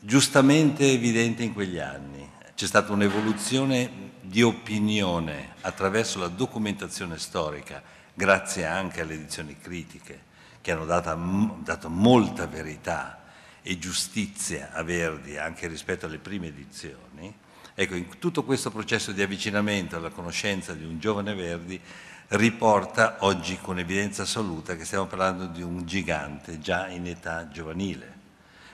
giustamente 0.00 0.90
evidente 0.90 1.42
in 1.42 1.52
quegli 1.52 1.78
anni. 1.78 2.28
C'è 2.54 2.66
stata 2.66 2.92
un'evoluzione 2.92 4.08
di 4.20 4.42
opinione 4.42 5.54
attraverso 5.60 6.18
la 6.18 6.28
documentazione 6.28 7.18
storica, 7.18 7.82
grazie 8.14 8.64
anche 8.64 9.00
alle 9.00 9.14
edizioni 9.14 9.56
critiche, 9.58 10.28
che 10.60 10.72
hanno 10.72 10.84
data- 10.84 11.18
dato 11.62 11.88
molta 11.88 12.46
verità 12.46 13.22
e 13.62 13.78
giustizia 13.78 14.70
a 14.72 14.82
Verdi 14.82 15.36
anche 15.36 15.66
rispetto 15.66 16.06
alle 16.06 16.18
prime 16.18 16.46
edizioni. 16.46 17.34
Ecco, 17.74 17.94
in 17.94 18.18
tutto 18.18 18.42
questo 18.44 18.70
processo 18.70 19.12
di 19.12 19.22
avvicinamento 19.22 19.96
alla 19.96 20.10
conoscenza 20.10 20.74
di 20.74 20.84
un 20.84 20.98
giovane 20.98 21.34
Verdi 21.34 21.80
riporta 22.30 23.16
oggi 23.20 23.58
con 23.60 23.78
evidenza 23.78 24.22
assoluta 24.22 24.76
che 24.76 24.84
stiamo 24.84 25.06
parlando 25.06 25.46
di 25.46 25.62
un 25.62 25.84
gigante 25.84 26.60
già 26.60 26.86
in 26.86 27.06
età 27.06 27.48
giovanile. 27.48 28.18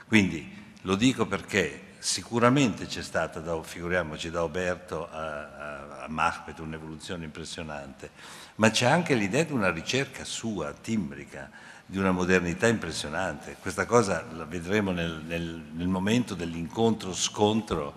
Quindi 0.07 0.65
lo 0.83 0.95
dico 0.95 1.27
perché 1.27 1.95
sicuramente 1.99 2.87
c'è 2.87 3.03
stata, 3.03 3.41
da, 3.41 3.61
figuriamoci, 3.63 4.31
da 4.31 4.43
Oberto 4.43 5.09
a, 5.11 5.21
a, 5.21 6.05
a 6.05 6.09
Mahbet 6.09 6.59
un'evoluzione 6.59 7.25
impressionante, 7.25 8.11
ma 8.57 8.71
c'è 8.71 8.87
anche 8.87 9.15
l'idea 9.15 9.45
di 9.45 9.53
una 9.53 9.71
ricerca 9.71 10.25
sua, 10.25 10.73
timbrica, 10.73 11.51
di 11.87 11.97
una 11.97 12.13
modernità 12.13 12.67
impressionante. 12.67 13.57
Questa 13.59 13.87
cosa 13.87 14.23
la 14.33 14.45
vedremo 14.45 14.91
nel, 14.91 15.23
nel- 15.27 15.63
nel 15.73 15.89
momento 15.89 16.35
dell'incontro-scontro 16.35 17.95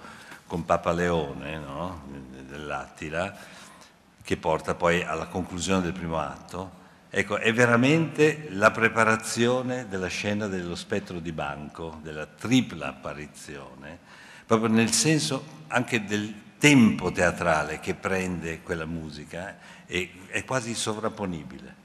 con 0.47 0.63
Papa 0.63 0.93
Leone, 0.93 1.57
no? 1.57 2.07
dell'Attila, 2.47 3.35
che 4.29 4.37
porta 4.37 4.75
poi 4.75 5.01
alla 5.01 5.25
conclusione 5.25 5.81
del 5.81 5.91
primo 5.91 6.19
atto. 6.19 6.69
Ecco, 7.09 7.37
è 7.37 7.51
veramente 7.51 8.45
la 8.51 8.69
preparazione 8.69 9.87
della 9.87 10.05
scena 10.05 10.45
dello 10.45 10.75
spettro 10.75 11.19
di 11.19 11.31
banco, 11.31 11.97
della 12.03 12.27
tripla 12.27 12.89
apparizione, 12.89 13.97
proprio 14.45 14.69
nel 14.69 14.91
senso 14.91 15.63
anche 15.69 16.05
del 16.05 16.31
tempo 16.59 17.11
teatrale 17.11 17.79
che 17.79 17.95
prende 17.95 18.61
quella 18.61 18.85
musica, 18.85 19.57
e 19.87 20.11
è 20.27 20.45
quasi 20.45 20.75
sovrapponibile. 20.75 21.75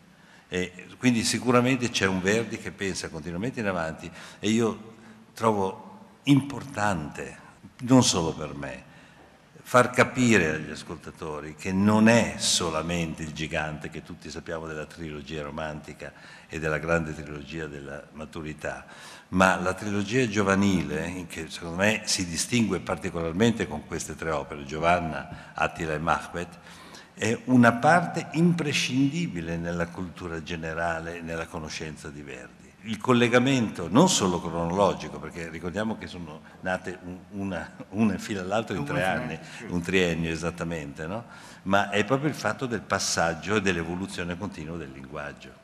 E 0.48 0.88
quindi 0.98 1.24
sicuramente 1.24 1.88
c'è 1.88 2.04
un 2.04 2.20
Verdi 2.20 2.58
che 2.58 2.72
pensa 2.72 3.08
continuamente 3.08 3.60
in 3.60 3.68
avanti 3.68 4.10
e 4.38 4.50
io 4.50 4.96
trovo 5.32 6.18
importante, 6.24 7.38
non 7.84 8.04
solo 8.04 8.34
per 8.34 8.54
me, 8.54 8.92
far 9.66 9.88
capire 9.90 10.50
agli 10.50 10.70
ascoltatori 10.70 11.54
che 11.56 11.72
non 11.72 12.06
è 12.06 12.34
solamente 12.36 13.22
il 13.22 13.32
gigante 13.32 13.88
che 13.88 14.02
tutti 14.02 14.30
sappiamo 14.30 14.66
della 14.66 14.84
trilogia 14.84 15.42
romantica 15.42 16.12
e 16.48 16.60
della 16.60 16.76
grande 16.76 17.14
trilogia 17.14 17.66
della 17.66 18.04
maturità, 18.12 18.84
ma 19.28 19.56
la 19.56 19.72
trilogia 19.72 20.28
giovanile, 20.28 21.24
che 21.28 21.48
secondo 21.48 21.76
me 21.76 22.02
si 22.04 22.26
distingue 22.26 22.80
particolarmente 22.80 23.66
con 23.66 23.86
queste 23.86 24.14
tre 24.14 24.30
opere, 24.30 24.64
Giovanna, 24.64 25.52
Attila 25.54 25.94
e 25.94 25.98
Mahbet, 25.98 26.58
è 27.14 27.36
una 27.46 27.72
parte 27.72 28.28
imprescindibile 28.32 29.56
nella 29.56 29.88
cultura 29.88 30.42
generale 30.42 31.16
e 31.16 31.20
nella 31.22 31.46
conoscenza 31.46 32.10
di 32.10 32.22
Verdi. 32.22 32.63
Il 32.86 32.98
collegamento 32.98 33.88
non 33.90 34.10
solo 34.10 34.40
cronologico, 34.40 35.18
perché 35.18 35.48
ricordiamo 35.48 35.96
che 35.96 36.06
sono 36.06 36.42
nate 36.60 36.98
un- 37.04 37.18
una, 37.30 37.70
una 37.90 38.12
in 38.12 38.18
fila 38.18 38.42
all'altra 38.42 38.76
in 38.76 38.84
tre 38.84 39.04
anni, 39.04 39.38
un 39.68 39.80
triennio 39.80 40.30
esattamente, 40.30 41.06
no? 41.06 41.24
ma 41.62 41.88
è 41.88 42.04
proprio 42.04 42.28
il 42.28 42.34
fatto 42.34 42.66
del 42.66 42.82
passaggio 42.82 43.56
e 43.56 43.62
dell'evoluzione 43.62 44.36
continua 44.36 44.76
del 44.76 44.90
linguaggio. 44.92 45.63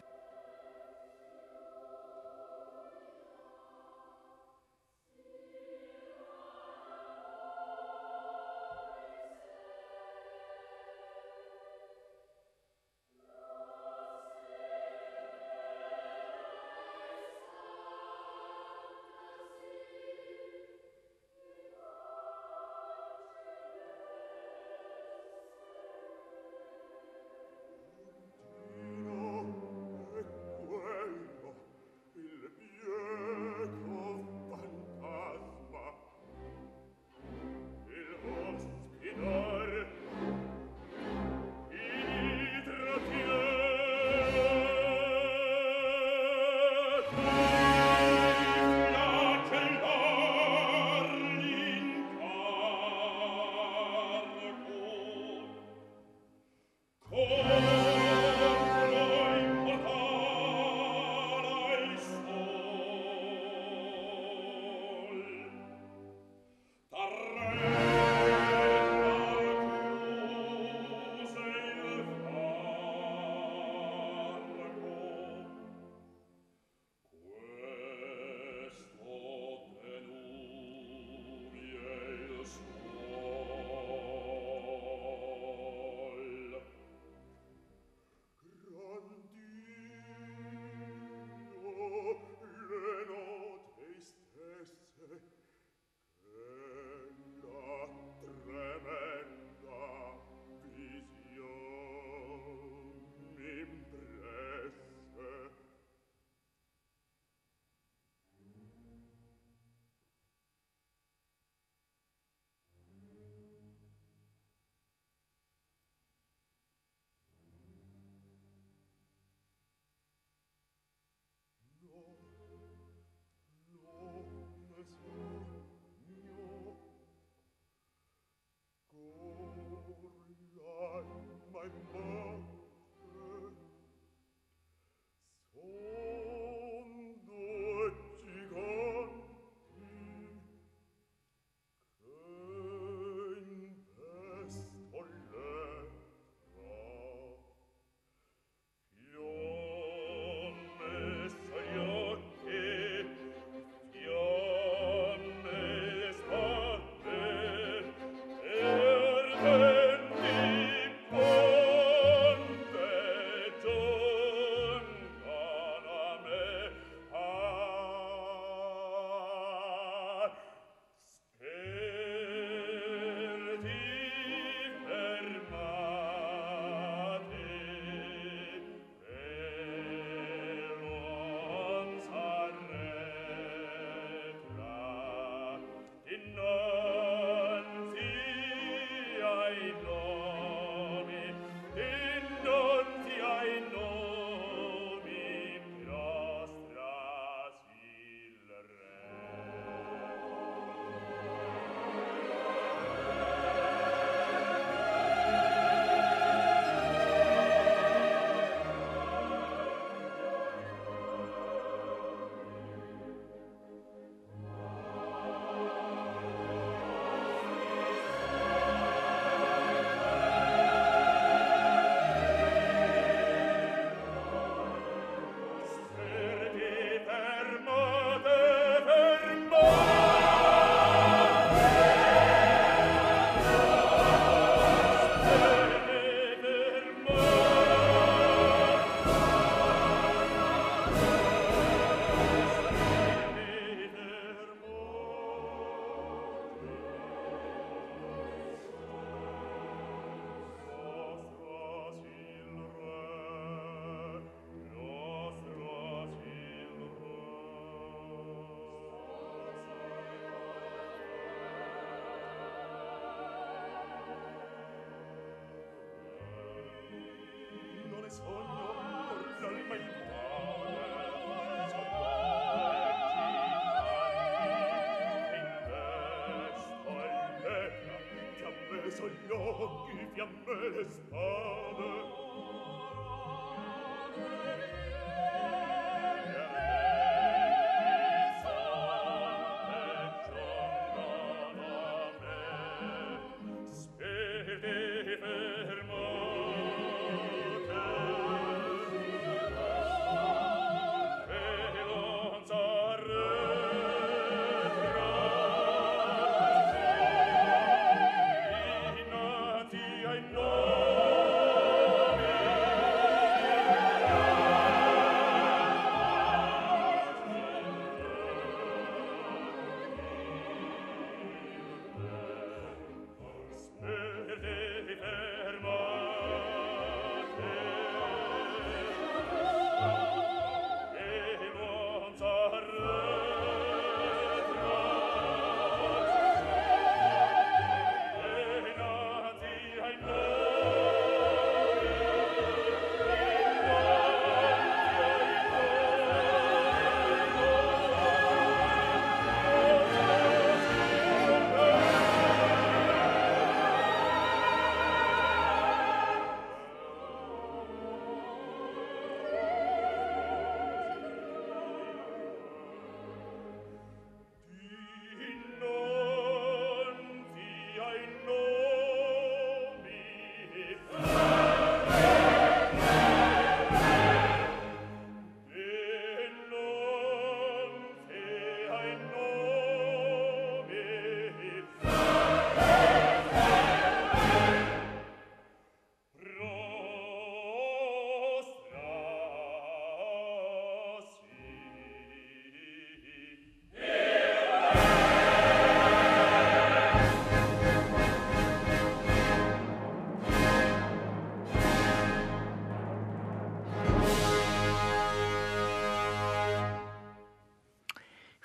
sono 278.90 279.08
gli 279.08 279.30
occhi 279.30 280.08
fiamme 280.12 280.68
le 280.70 280.88
spade 280.88 281.99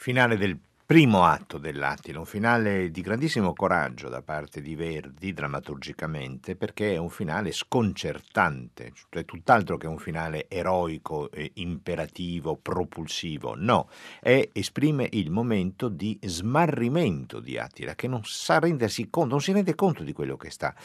Finale 0.06 0.38
del 0.38 0.60
primo 0.88 1.24
atto 1.26 1.58
dell'Attila, 1.58 2.20
un 2.20 2.28
finale 2.28 2.92
di 2.92 3.02
grandissimo 3.02 3.54
coraggio 3.54 4.08
da 4.08 4.22
parte 4.22 4.62
di 4.62 4.76
Verdi 4.76 5.34
drammaturgicamente 5.34 6.56
perché 6.56 6.94
è 6.94 6.98
un 6.98 7.10
finale 7.10 7.52
sconcertante, 7.52 8.92
cioè 9.10 9.26
tutt'altro 9.26 9.78
che 9.78 9.88
un 9.88 9.98
finale 9.98 10.46
eroico, 10.48 11.32
eh, 11.32 11.50
imperativo, 11.56 12.56
propulsivo, 12.58 13.56
no, 13.58 13.90
è, 14.22 14.48
esprime 14.54 15.10
il 15.14 15.32
momento 15.32 15.90
di 15.90 16.20
smarrimento 16.22 17.40
di 17.40 17.58
Attila 17.58 17.96
che 17.96 18.08
non 18.08 18.22
sa 18.24 18.60
rendersi 18.60 19.10
conto, 19.10 19.32
non 19.32 19.42
si 19.42 19.54
rende 19.54 19.74
conto 19.74 20.04
di 20.04 20.14
quello 20.14 20.38
che 20.38 20.52
sta 20.52 20.76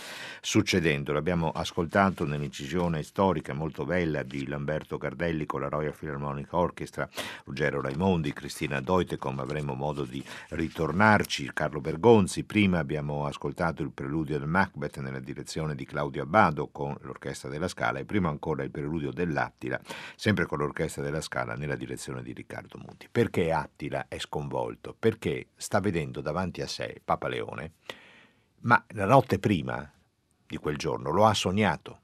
succedendo. 0.41 1.13
L'abbiamo 1.13 1.51
ascoltato 1.51 2.25
nell'incisione 2.25 3.03
storica 3.03 3.53
molto 3.53 3.85
bella 3.85 4.23
di 4.23 4.47
Lamberto 4.47 4.97
Gardelli 4.97 5.45
con 5.45 5.61
la 5.61 5.69
Royal 5.69 5.95
Philharmonic 5.95 6.55
Orchestra, 6.55 7.07
Ruggero 7.45 7.83
Raimondi, 7.83 8.33
Cristina 8.33 8.81
Deutecom, 8.81 9.39
avremo 9.41 9.75
modo 9.75 9.89
modo 9.91 10.05
di 10.05 10.25
ritornarci. 10.51 11.51
Carlo 11.53 11.81
Bergonzi, 11.81 12.45
prima 12.45 12.79
abbiamo 12.79 13.27
ascoltato 13.27 13.83
il 13.83 13.91
preludio 13.91 14.39
del 14.39 14.47
Macbeth 14.47 14.99
nella 14.99 15.19
direzione 15.19 15.75
di 15.75 15.85
Claudio 15.85 16.23
Abbado 16.23 16.69
con 16.69 16.97
l'Orchestra 17.01 17.49
della 17.49 17.69
Scala 17.69 17.99
e 17.99 18.05
prima 18.05 18.29
ancora 18.29 18.63
il 18.63 18.71
preludio 18.71 19.11
dell'Attila, 19.11 19.81
sempre 20.15 20.47
con 20.47 20.59
l'Orchestra 20.59 21.03
della 21.03 21.21
Scala 21.21 21.55
nella 21.55 21.77
direzione 21.77 22.23
di 22.23 22.33
Riccardo 22.33 22.79
Muti. 22.79 23.09
Perché 23.11 23.53
Attila 23.53 24.07
è 24.07 24.19
sconvolto? 24.19 24.95
Perché 24.97 25.49
sta 25.57 25.81
vedendo 25.81 26.21
davanti 26.21 26.63
a 26.63 26.69
sé 26.69 27.01
Papa 27.05 27.29
Leone, 27.29 27.73
ma 28.61 28.83
la 28.89 29.07
notte 29.07 29.39
prima 29.39 29.91
di 30.47 30.57
quel 30.57 30.77
giorno 30.77 31.11
lo 31.11 31.27
ha 31.27 31.35
sognato 31.35 31.99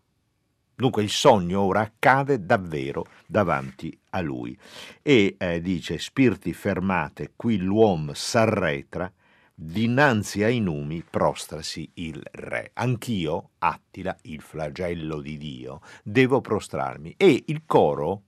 Dunque 0.77 1.03
il 1.03 1.09
sogno 1.09 1.63
ora 1.63 1.81
accade 1.81 2.45
davvero 2.45 3.07
davanti 3.27 3.99
a 4.11 4.21
lui 4.21 4.57
e 5.01 5.37
eh, 5.39 5.61
dice 5.63 5.99
spiriti 5.99 6.53
fermate, 6.53 7.33
qui 7.35 7.57
l'uom 7.57 8.13
s'arretra, 8.13 9.11
dinanzi 9.55 10.43
ai 10.43 10.61
numi 10.61 11.03
prostrasi 11.09 11.91
il 11.95 12.23
re. 12.31 12.73
Anch'io, 12.75 13.53
Attila, 13.59 14.15
il 14.23 14.43
flagello 14.43 15.23
di 15.23 15.39
Dio, 15.39 15.81
devo 16.03 16.43
prostrarmi. 16.43 17.15
E 17.17 17.45
il 17.47 17.63
coro 17.65 18.25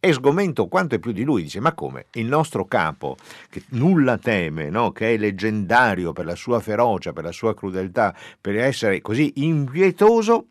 è 0.00 0.10
sgomento 0.10 0.66
quanto 0.66 0.96
è 0.96 0.98
più 0.98 1.12
di 1.12 1.22
lui, 1.22 1.44
dice 1.44 1.60
ma 1.60 1.72
come? 1.72 2.06
Il 2.14 2.26
nostro 2.26 2.64
capo, 2.64 3.16
che 3.48 3.62
nulla 3.68 4.18
teme, 4.18 4.68
no? 4.70 4.90
che 4.90 5.14
è 5.14 5.16
leggendario 5.16 6.12
per 6.12 6.24
la 6.24 6.34
sua 6.34 6.58
ferocia, 6.58 7.12
per 7.12 7.22
la 7.22 7.30
sua 7.30 7.54
crudeltà, 7.54 8.12
per 8.40 8.56
essere 8.56 9.00
così 9.00 9.34
impietoso, 9.36 10.46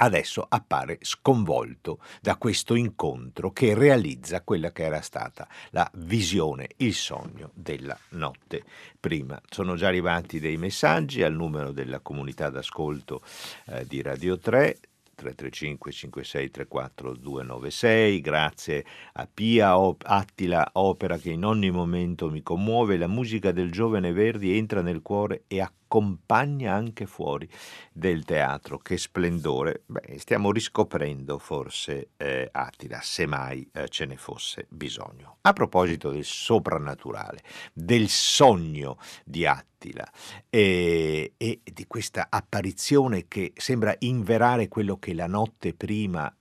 adesso 0.00 0.44
appare 0.48 0.98
sconvolto 1.02 2.00
da 2.20 2.36
questo 2.36 2.74
incontro 2.74 3.50
che 3.50 3.74
realizza 3.74 4.42
quella 4.42 4.72
che 4.72 4.84
era 4.84 5.00
stata 5.00 5.46
la 5.70 5.88
visione, 5.94 6.68
il 6.78 6.94
sogno 6.94 7.50
della 7.54 7.98
notte 8.10 8.64
prima. 8.98 9.40
Sono 9.48 9.76
già 9.76 9.88
arrivati 9.88 10.40
dei 10.40 10.56
messaggi 10.56 11.22
al 11.22 11.34
numero 11.34 11.72
della 11.72 12.00
comunità 12.00 12.48
d'ascolto 12.50 13.22
eh, 13.66 13.86
di 13.86 14.02
Radio 14.02 14.38
3 14.38 14.78
335 15.20 15.92
5634 15.92 17.14
296 17.16 18.20
grazie 18.20 18.84
a 19.12 19.28
Pia 19.32 19.74
Attila 19.98 20.70
Opera 20.72 21.18
che 21.18 21.30
in 21.30 21.44
ogni 21.44 21.70
momento 21.70 22.30
mi 22.30 22.42
commuove 22.42 22.96
la 22.96 23.06
musica 23.06 23.52
del 23.52 23.70
giovane 23.70 24.12
Verdi 24.12 24.56
entra 24.56 24.80
nel 24.80 25.02
cuore 25.02 25.44
e 25.46 25.60
accoglie 25.60 25.79
accompagna 25.90 26.72
anche 26.72 27.04
fuori 27.06 27.48
del 27.92 28.24
teatro. 28.24 28.78
Che 28.78 28.96
splendore! 28.96 29.82
Beh, 29.86 30.18
stiamo 30.18 30.52
riscoprendo 30.52 31.38
forse 31.38 32.10
eh, 32.16 32.48
Attila, 32.52 33.00
se 33.02 33.26
mai 33.26 33.68
eh, 33.72 33.88
ce 33.88 34.06
ne 34.06 34.16
fosse 34.16 34.66
bisogno. 34.68 35.38
A 35.40 35.52
proposito 35.52 36.10
del 36.10 36.24
soprannaturale, 36.24 37.42
del 37.72 38.08
sogno 38.08 38.98
di 39.24 39.44
Attila 39.44 40.08
e, 40.48 41.32
e 41.36 41.60
di 41.64 41.86
questa 41.88 42.28
apparizione 42.30 43.26
che 43.26 43.52
sembra 43.56 43.92
inverare 43.98 44.68
quello 44.68 44.96
che 44.96 45.12
la 45.12 45.26
notte 45.26 45.74
prima 45.74 46.32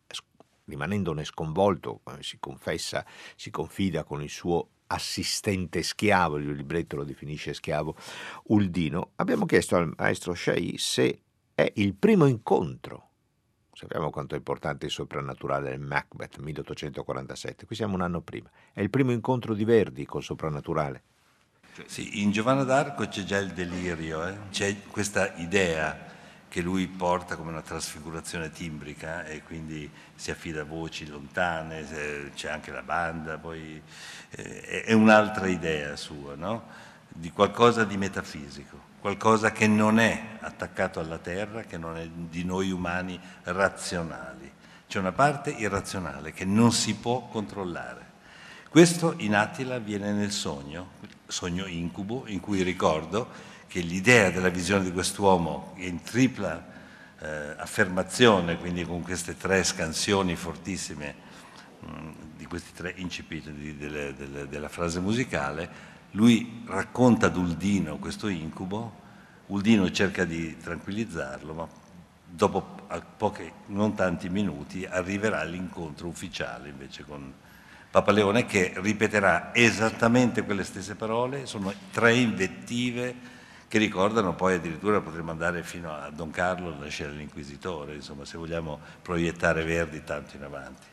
rimanendone 0.66 1.24
sconvolto, 1.24 2.02
eh, 2.06 2.22
si 2.22 2.38
confessa, 2.40 3.04
si 3.36 3.50
confida 3.50 4.04
con 4.04 4.22
il 4.22 4.30
suo 4.30 4.70
assistente 4.92 5.84
schiavo, 5.84 6.38
il 6.38 6.52
libretto 6.52 6.96
lo 6.96 7.04
definisce 7.04 7.54
schiavo, 7.54 7.96
Uldino, 8.46 9.12
abbiamo 9.16 9.46
chiesto 9.46 9.76
al 9.76 9.92
maestro 9.98 10.34
Shai 10.34 10.76
se 10.78 11.22
è 11.54 11.72
il 11.76 11.96
primo 11.96 12.26
incontro. 12.26 13.08
Sappiamo 13.72 14.10
quanto 14.10 14.36
è 14.36 14.38
importante 14.38 14.88
il 14.88 14.92
soprannaturale 14.92 15.70
del 15.70 15.80
Macbeth 15.80 16.38
1847, 16.38 17.66
qui 17.66 17.76
siamo 17.76 17.94
un 17.96 18.02
anno 18.02 18.22
prima. 18.22 18.50
È 18.74 18.82
il 18.82 18.90
primo 18.90 19.12
incontro 19.12 19.54
di 19.54 19.64
Verdi 19.64 20.06
col 20.06 20.24
soprannaturale. 20.24 21.04
Cioè, 21.76 21.86
sì, 21.88 22.22
in 22.22 22.32
Giovanna 22.32 22.64
d'Arco 22.64 23.08
c'è 23.08 23.24
già 23.24 23.38
il 23.38 23.54
delirio, 23.54 24.28
eh? 24.28 24.38
c'è 24.50 24.82
questa 24.90 25.34
idea 25.36 26.18
che 26.50 26.62
lui 26.62 26.88
porta 26.88 27.36
come 27.36 27.52
una 27.52 27.62
trasfigurazione 27.62 28.52
timbrica 28.52 29.24
e 29.24 29.44
quindi 29.44 29.90
si 30.16 30.32
affida 30.32 30.62
a 30.62 30.66
voci 30.66 31.08
lontane, 31.08 32.32
c'è 32.34 32.50
anche 32.50 32.72
la 32.72 32.82
banda, 32.82 33.38
poi 33.38 33.82
eh, 34.32 34.84
è 34.84 34.94
un'altra 34.94 35.48
idea 35.48 35.96
sua, 35.96 36.34
no? 36.36 36.88
di 37.08 37.32
qualcosa 37.32 37.84
di 37.84 37.98
metafisico. 37.98 38.88
qualcosa 39.00 39.52
che 39.52 39.68
non 39.68 40.00
è 40.00 40.38
attaccato 40.42 41.00
alla 41.00 41.20
terra, 41.20 41.62
che 41.62 41.78
non 41.78 41.96
è 41.96 42.08
di 42.08 42.44
noi 42.44 42.72
umani 42.72 43.18
razionali. 43.44 44.52
C'è 44.88 45.00
una 45.00 45.14
parte 45.14 45.52
irrazionale 45.52 46.34
che 46.34 46.44
non 46.46 46.72
si 46.74 46.96
può 46.96 47.28
controllare. 47.28 48.08
Questo 48.70 49.14
in 49.18 49.36
Attila 49.36 49.76
avviene 49.76 50.12
nel 50.12 50.32
sogno, 50.32 50.92
sogno 51.28 51.66
incubo, 51.66 52.24
in 52.28 52.40
cui 52.40 52.62
ricordo 52.62 53.28
che 53.70 53.82
l'idea 53.82 54.32
della 54.32 54.50
visione 54.50 54.84
di 54.84 54.92
quest'uomo 54.92 55.74
in 55.78 56.02
tripla 56.02 56.66
eh, 57.20 57.54
affermazione, 57.56 58.58
quindi 58.58 58.84
con 58.84 59.04
queste 59.04 59.38
tre 59.38 59.64
scansioni 59.64 60.36
fortissime 60.36 61.16
mh, 61.80 61.92
mm, 61.92 62.12
di 62.36 62.46
questi 62.48 62.72
tre 62.74 62.94
incipiti 62.96 63.54
di, 63.54 63.78
delle, 63.78 64.48
della 64.50 64.70
frase 64.70 65.00
musicale, 65.00 65.70
lui 66.12 66.64
racconta 66.66 67.28
ad 67.28 67.38
Uldino 67.38 68.00
questo 68.00 68.28
incubo, 68.28 69.08
Uldino 69.48 69.92
cerca 69.92 70.26
di 70.26 70.58
tranquillizzarlo, 70.58 71.54
ma 71.54 71.68
dopo 72.26 72.88
pochi, 73.18 73.52
non 73.68 73.94
tanti 73.94 74.30
minuti 74.30 74.84
arriverà 74.84 75.44
l'incontro 75.44 76.08
ufficiale 76.08 76.70
invece 76.70 77.04
con 77.04 77.32
Papa 77.92 78.12
Leone 78.12 78.48
che 78.48 78.74
ripeterà 78.78 79.54
esattamente 79.54 80.44
quelle 80.44 80.64
stesse 80.64 80.96
parole, 80.96 81.46
sono 81.46 81.72
tre 81.92 82.16
invettive 82.16 83.38
che 83.70 83.78
ricordano 83.78 84.34
poi 84.34 84.56
addirittura 84.56 85.00
potremmo 85.00 85.30
andare 85.30 85.62
fino 85.62 85.94
a 85.94 86.10
Don 86.10 86.32
Carlo, 86.32 86.76
la 86.80 86.88
scena 86.88 87.12
dell'inquisitore, 87.12 87.94
insomma 87.94 88.26
se 88.26 88.36
vogliamo 88.36 88.80
proiettare 89.04 89.64
Verdi 89.64 90.04
tanto 90.04 90.36
in 90.36 90.44
avanti. 90.44 90.88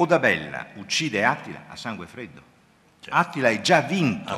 Odabella 0.00 0.68
uccide 0.76 1.24
Attila 1.24 1.64
a 1.68 1.76
sangue 1.76 2.06
freddo. 2.06 2.42
Certo. 3.00 3.18
Attila 3.18 3.50
è 3.50 3.60
già 3.60 3.80
vinto, 3.80 4.34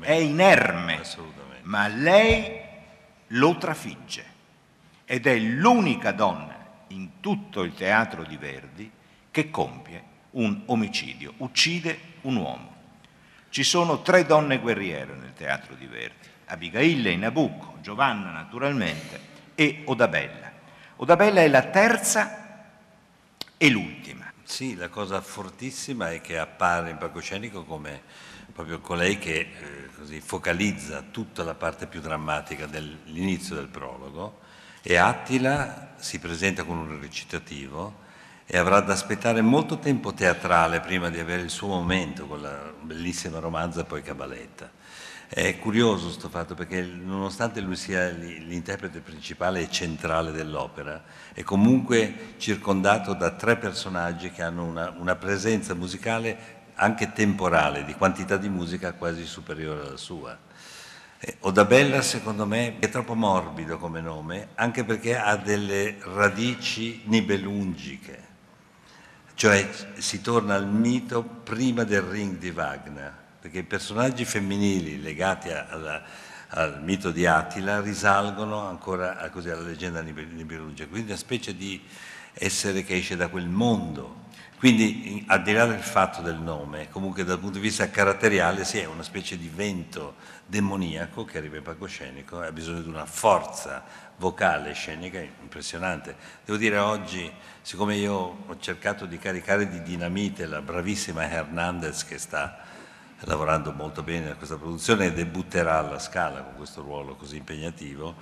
è 0.00 0.12
inerme, 0.12 1.02
ma 1.62 1.86
lei 1.86 2.60
lo 3.28 3.56
trafigge 3.56 4.24
ed 5.04 5.26
è 5.26 5.38
l'unica 5.38 6.10
donna 6.10 6.56
in 6.88 7.20
tutto 7.20 7.62
il 7.62 7.74
teatro 7.74 8.24
di 8.24 8.36
Verdi 8.36 8.90
che 9.30 9.50
compie 9.50 10.02
un 10.32 10.62
omicidio, 10.66 11.34
uccide 11.38 11.98
un 12.22 12.36
uomo. 12.36 12.74
Ci 13.50 13.62
sono 13.62 14.02
tre 14.02 14.26
donne 14.26 14.58
guerriere 14.58 15.14
nel 15.14 15.32
teatro 15.32 15.76
di 15.76 15.86
Verdi, 15.86 16.26
Abigaille 16.46 17.10
in 17.10 17.20
Nabucco, 17.20 17.78
Giovanna 17.80 18.30
naturalmente 18.30 19.20
e 19.54 19.82
Odabella. 19.84 20.50
Odabella 20.96 21.40
è 21.40 21.48
la 21.48 21.62
terza 21.62 22.66
e 23.56 23.70
l'ultima. 23.70 24.32
Sì, 24.46 24.76
la 24.76 24.90
cosa 24.90 25.22
fortissima 25.22 26.12
è 26.12 26.20
che 26.20 26.38
appare 26.38 26.90
in 26.90 26.98
palcoscenico 26.98 27.64
come 27.64 28.02
proprio 28.52 28.78
colei 28.78 29.18
che 29.18 29.38
eh, 29.38 29.88
così, 29.96 30.20
focalizza 30.20 31.02
tutta 31.10 31.42
la 31.42 31.54
parte 31.54 31.86
più 31.86 32.02
drammatica 32.02 32.66
dell'inizio 32.66 33.54
del 33.54 33.68
prologo 33.68 34.40
e 34.82 34.96
Attila 34.96 35.94
si 35.96 36.18
presenta 36.18 36.64
con 36.64 36.76
un 36.76 37.00
recitativo 37.00 38.02
e 38.44 38.58
avrà 38.58 38.80
da 38.80 38.92
aspettare 38.92 39.40
molto 39.40 39.78
tempo 39.78 40.12
teatrale 40.12 40.80
prima 40.80 41.08
di 41.08 41.18
avere 41.18 41.40
il 41.40 41.50
suo 41.50 41.68
momento 41.68 42.26
con 42.26 42.42
la 42.42 42.70
bellissima 42.82 43.38
romanza 43.38 43.80
e 43.80 43.84
poi 43.84 44.02
Cabaletta. 44.02 44.70
È 45.28 45.58
curioso 45.58 46.04
questo 46.04 46.28
fatto 46.28 46.54
perché 46.54 46.82
nonostante 46.82 47.60
lui 47.60 47.76
sia 47.76 48.08
l'interprete 48.10 49.00
principale 49.00 49.62
e 49.62 49.70
centrale 49.70 50.32
dell'opera, 50.32 51.02
è 51.32 51.42
comunque 51.42 52.34
circondato 52.36 53.14
da 53.14 53.30
tre 53.32 53.56
personaggi 53.56 54.30
che 54.30 54.42
hanno 54.42 54.64
una, 54.64 54.94
una 54.96 55.16
presenza 55.16 55.74
musicale 55.74 56.62
anche 56.74 57.12
temporale, 57.12 57.84
di 57.84 57.94
quantità 57.94 58.36
di 58.36 58.48
musica 58.48 58.92
quasi 58.92 59.24
superiore 59.24 59.86
alla 59.86 59.96
sua. 59.96 60.36
Eh, 61.18 61.36
Odabella 61.40 62.02
secondo 62.02 62.46
me 62.46 62.78
è 62.78 62.88
troppo 62.88 63.14
morbido 63.14 63.78
come 63.78 64.00
nome, 64.00 64.48
anche 64.56 64.84
perché 64.84 65.16
ha 65.16 65.36
delle 65.36 65.96
radici 66.00 67.02
nibelungiche, 67.04 68.22
cioè 69.34 69.68
si 69.96 70.20
torna 70.20 70.54
al 70.54 70.68
mito 70.68 71.22
prima 71.22 71.84
del 71.84 72.02
ring 72.02 72.36
di 72.36 72.50
Wagner, 72.50 73.22
perché 73.44 73.58
i 73.58 73.64
personaggi 73.64 74.24
femminili 74.24 75.02
legati 75.02 75.50
alla, 75.50 76.02
al 76.48 76.82
mito 76.82 77.10
di 77.10 77.26
Attila 77.26 77.82
risalgono 77.82 78.66
ancora 78.66 79.18
a, 79.18 79.28
così, 79.28 79.50
alla 79.50 79.60
leggenda 79.60 80.00
nibelungica, 80.00 80.88
quindi 80.88 81.10
una 81.10 81.18
specie 81.18 81.54
di 81.54 81.78
essere 82.32 82.82
che 82.84 82.96
esce 82.96 83.16
da 83.16 83.28
quel 83.28 83.46
mondo. 83.46 84.22
Quindi, 84.56 85.24
al 85.26 85.42
di 85.42 85.52
là 85.52 85.66
del 85.66 85.82
fatto 85.82 86.22
del 86.22 86.38
nome, 86.38 86.88
comunque 86.88 87.22
dal 87.22 87.38
punto 87.38 87.58
di 87.58 87.64
vista 87.64 87.90
caratteriale, 87.90 88.64
si 88.64 88.78
sì, 88.78 88.82
è 88.82 88.86
una 88.86 89.02
specie 89.02 89.36
di 89.36 89.50
vento 89.54 90.14
demoniaco 90.46 91.26
che 91.26 91.36
arriva 91.36 91.58
in 91.58 91.62
palcoscenico 91.64 92.42
e 92.42 92.46
ha 92.46 92.52
bisogno 92.52 92.80
di 92.80 92.88
una 92.88 93.04
forza 93.04 93.84
vocale 94.16 94.72
scenica 94.72 95.20
impressionante. 95.20 96.16
Devo 96.46 96.56
dire 96.56 96.78
oggi, 96.78 97.30
siccome 97.60 97.96
io 97.96 98.14
ho 98.46 98.56
cercato 98.58 99.04
di 99.04 99.18
caricare 99.18 99.68
di 99.68 99.82
dinamite 99.82 100.46
la 100.46 100.62
bravissima 100.62 101.28
Hernandez 101.28 102.06
che 102.06 102.16
sta 102.16 102.72
lavorando 103.24 103.72
molto 103.72 104.02
bene 104.02 104.30
a 104.30 104.34
questa 104.34 104.56
produzione 104.56 105.06
e 105.06 105.12
debutterà 105.12 105.78
alla 105.78 105.98
Scala 105.98 106.42
con 106.42 106.54
questo 106.56 106.82
ruolo 106.82 107.16
così 107.16 107.36
impegnativo, 107.36 108.14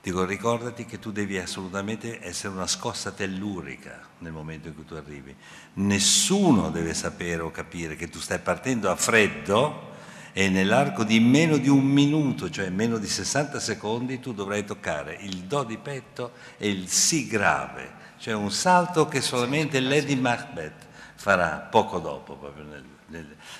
dico 0.00 0.24
ricordati 0.24 0.84
che 0.84 0.98
tu 0.98 1.12
devi 1.12 1.38
assolutamente 1.38 2.24
essere 2.24 2.52
una 2.52 2.66
scossa 2.66 3.10
tellurica 3.10 4.00
nel 4.18 4.32
momento 4.32 4.68
in 4.68 4.74
cui 4.74 4.84
tu 4.84 4.94
arrivi. 4.94 5.34
Nessuno 5.74 6.70
deve 6.70 6.94
sapere 6.94 7.42
o 7.42 7.50
capire 7.50 7.96
che 7.96 8.08
tu 8.08 8.18
stai 8.18 8.38
partendo 8.38 8.90
a 8.90 8.96
freddo 8.96 9.92
e 10.32 10.48
nell'arco 10.48 11.04
di 11.04 11.20
meno 11.20 11.56
di 11.56 11.68
un 11.68 11.84
minuto, 11.84 12.50
cioè 12.50 12.68
meno 12.68 12.98
di 12.98 13.06
60 13.06 13.60
secondi, 13.60 14.20
tu 14.20 14.34
dovrai 14.34 14.64
toccare 14.64 15.16
il 15.20 15.44
Do 15.44 15.62
di 15.62 15.78
petto 15.78 16.32
e 16.58 16.68
il 16.68 16.88
Si 16.88 17.26
grave, 17.28 17.92
cioè 18.18 18.34
un 18.34 18.50
salto 18.50 19.06
che 19.06 19.20
solamente 19.20 19.78
Lady 19.80 20.16
Macbeth 20.16 20.86
farà 21.14 21.68
poco 21.70 22.00
dopo, 22.00 22.34
proprio 22.34 22.64
nel, 22.64 22.84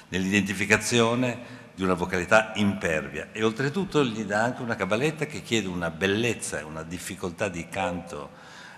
nell'identificazione 0.09 1.63
di 1.75 1.83
una 1.83 1.95
vocalità 1.95 2.53
impervia 2.55 3.29
e 3.33 3.43
oltretutto 3.43 4.05
gli 4.05 4.25
dà 4.25 4.43
anche 4.43 4.63
una 4.63 4.77
cabaletta 4.77 5.27
che 5.27 5.43
chiede 5.43 5.69
una 5.69 5.91
bellezza 5.91 6.59
e 6.59 6.63
una 6.63 6.83
difficoltà 6.83 7.49
di 7.49 7.69
canto, 7.69 8.31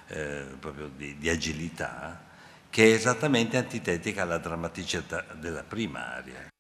eh, 0.09 0.45
proprio 0.59 0.89
di, 0.89 1.17
di 1.19 1.29
agilità, 1.29 2.25
che 2.71 2.85
è 2.85 2.93
esattamente 2.93 3.57
antitetica 3.57 4.23
alla 4.23 4.39
drammaticità 4.39 5.25
della 5.39 5.63
prima 5.63 6.15
aria. 6.15 6.56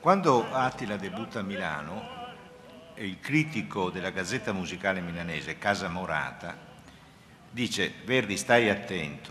Quando 0.00 0.50
Attila 0.50 0.96
debutta 0.96 1.40
a 1.40 1.42
Milano, 1.42 2.02
il 2.94 3.20
critico 3.20 3.90
della 3.90 4.08
Gazzetta 4.08 4.50
Musicale 4.50 5.02
Milanese, 5.02 5.58
Casa 5.58 5.90
Morata, 5.90 6.56
dice 7.50 7.92
Verdi 8.06 8.38
stai 8.38 8.70
attento, 8.70 9.30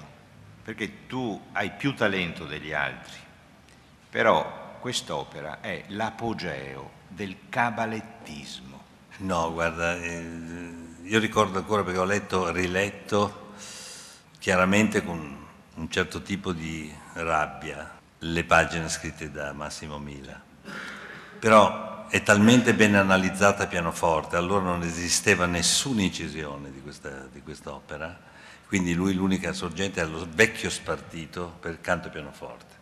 perché 0.64 1.08
tu 1.08 1.42
hai 1.54 1.72
più 1.72 1.96
talento 1.96 2.46
degli 2.46 2.72
altri, 2.72 3.18
però 4.12 4.78
quest'opera 4.80 5.60
è 5.60 5.86
l'apogeo 5.88 6.92
del 7.08 7.36
cabalettismo. 7.50 8.80
No, 9.18 9.52
guarda, 9.52 9.96
eh, 9.96 10.24
io 11.02 11.18
ricordo 11.18 11.58
ancora 11.58 11.84
perché 11.84 11.98
ho 11.98 12.06
letto, 12.06 12.52
riletto, 12.52 13.54
chiaramente 14.38 15.04
con 15.04 15.48
un 15.74 15.90
certo 15.90 16.22
tipo 16.22 16.54
di 16.54 16.94
rabbia, 17.14 17.98
le 18.20 18.44
pagine 18.44 18.88
scritte 18.88 19.32
da 19.32 19.52
Massimo 19.52 19.98
Mila. 19.98 20.46
Però 21.40 22.08
è 22.10 22.22
talmente 22.22 22.74
ben 22.74 22.96
analizzata 22.96 23.64
a 23.64 23.68
pianoforte, 23.68 24.36
allora 24.36 24.66
non 24.66 24.84
esisteva 24.84 25.46
nessuna 25.46 26.02
incisione 26.02 26.72
di 26.72 26.82
questa, 26.82 27.28
di 27.32 27.42
quest'opera, 27.42 28.18
quindi 28.68 28.94
lui 28.94 29.14
l'unica 29.14 29.54
sorgente 29.54 30.02
è 30.02 30.06
lo 30.06 30.28
vecchio 30.30 30.70
spartito 30.70 31.56
per 31.60 31.80
canto 31.82 32.08
e 32.08 32.12
pianoforte. 32.12 32.76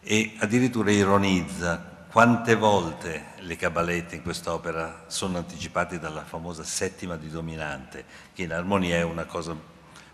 E 0.00 0.36
addirittura 0.38 0.90
ironizza 0.90 1.94
quante 2.10 2.54
volte 2.54 3.34
le 3.40 3.56
cabalette 3.56 4.14
in 4.16 4.22
quest'opera 4.22 5.04
sono 5.08 5.36
anticipate 5.36 5.98
dalla 5.98 6.24
famosa 6.24 6.64
settima 6.64 7.16
di 7.16 7.28
dominante, 7.28 8.04
che 8.32 8.44
in 8.44 8.52
armonia 8.52 8.96
è 8.96 9.02
una 9.02 9.26
cosa 9.26 9.54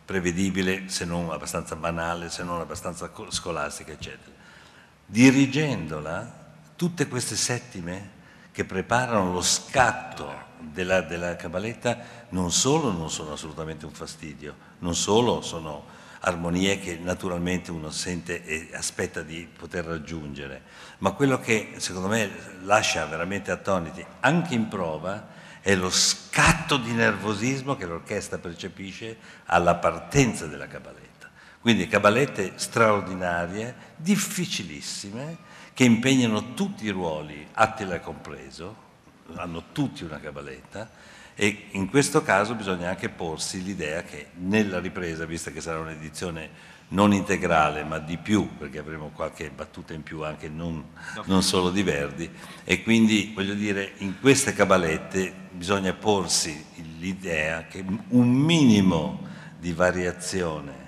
prevedibile, 0.04 0.88
se 0.88 1.04
non 1.04 1.30
abbastanza 1.30 1.76
banale, 1.76 2.28
se 2.28 2.42
non 2.42 2.60
abbastanza 2.60 3.08
scolastica, 3.28 3.92
eccetera. 3.92 4.32
Dirigendola, 5.06 6.41
tutte 6.76 7.08
queste 7.08 7.36
settime 7.36 8.20
che 8.52 8.64
preparano 8.64 9.32
lo 9.32 9.42
scatto 9.42 10.50
della, 10.58 11.00
della 11.00 11.36
cabaletta 11.36 11.98
non 12.30 12.50
solo 12.50 12.92
non 12.92 13.10
sono 13.10 13.32
assolutamente 13.32 13.86
un 13.86 13.92
fastidio, 13.92 14.54
non 14.78 14.94
solo 14.94 15.40
sono 15.42 16.00
armonie 16.20 16.78
che 16.78 16.98
naturalmente 17.00 17.70
uno 17.70 17.90
sente 17.90 18.44
e 18.44 18.70
aspetta 18.72 19.22
di 19.22 19.48
poter 19.56 19.84
raggiungere, 19.84 20.62
ma 20.98 21.12
quello 21.12 21.40
che 21.40 21.74
secondo 21.78 22.08
me 22.08 22.30
lascia 22.62 23.04
veramente 23.06 23.50
attoniti 23.50 24.04
anche 24.20 24.54
in 24.54 24.68
prova 24.68 25.30
è 25.60 25.74
lo 25.74 25.90
scatto 25.90 26.76
di 26.76 26.92
nervosismo 26.92 27.76
che 27.76 27.86
l'orchestra 27.86 28.38
percepisce 28.38 29.16
alla 29.46 29.76
partenza 29.76 30.46
della 30.46 30.66
cabaletta. 30.66 31.30
Quindi 31.60 31.86
cabalette 31.86 32.54
straordinarie, 32.56 33.74
difficilissime, 33.96 35.36
che 35.74 35.84
impegnano 35.84 36.54
tutti 36.54 36.84
i 36.84 36.90
ruoli, 36.90 37.46
Attila 37.52 38.00
compreso, 38.00 38.90
hanno 39.34 39.64
tutti 39.72 40.04
una 40.04 40.20
cabaletta 40.20 40.90
e 41.34 41.68
in 41.70 41.88
questo 41.88 42.22
caso 42.22 42.54
bisogna 42.54 42.90
anche 42.90 43.08
porsi 43.08 43.62
l'idea 43.62 44.02
che 44.02 44.28
nella 44.34 44.78
ripresa, 44.80 45.24
vista 45.24 45.50
che 45.50 45.60
sarà 45.60 45.78
un'edizione 45.78 46.70
non 46.88 47.14
integrale 47.14 47.84
ma 47.84 47.98
di 47.98 48.18
più, 48.18 48.56
perché 48.58 48.78
avremo 48.78 49.10
qualche 49.14 49.50
battuta 49.50 49.94
in 49.94 50.02
più 50.02 50.22
anche 50.22 50.48
non, 50.48 50.84
non 51.24 51.42
solo 51.42 51.70
di 51.70 51.82
Verdi, 51.82 52.30
e 52.64 52.82
quindi 52.82 53.32
voglio 53.34 53.54
dire 53.54 53.94
in 53.98 54.20
queste 54.20 54.52
cabalette 54.52 55.32
bisogna 55.52 55.94
porsi 55.94 56.64
l'idea 56.98 57.64
che 57.66 57.82
un 58.08 58.28
minimo 58.28 59.26
di 59.58 59.72
variazione 59.72 60.81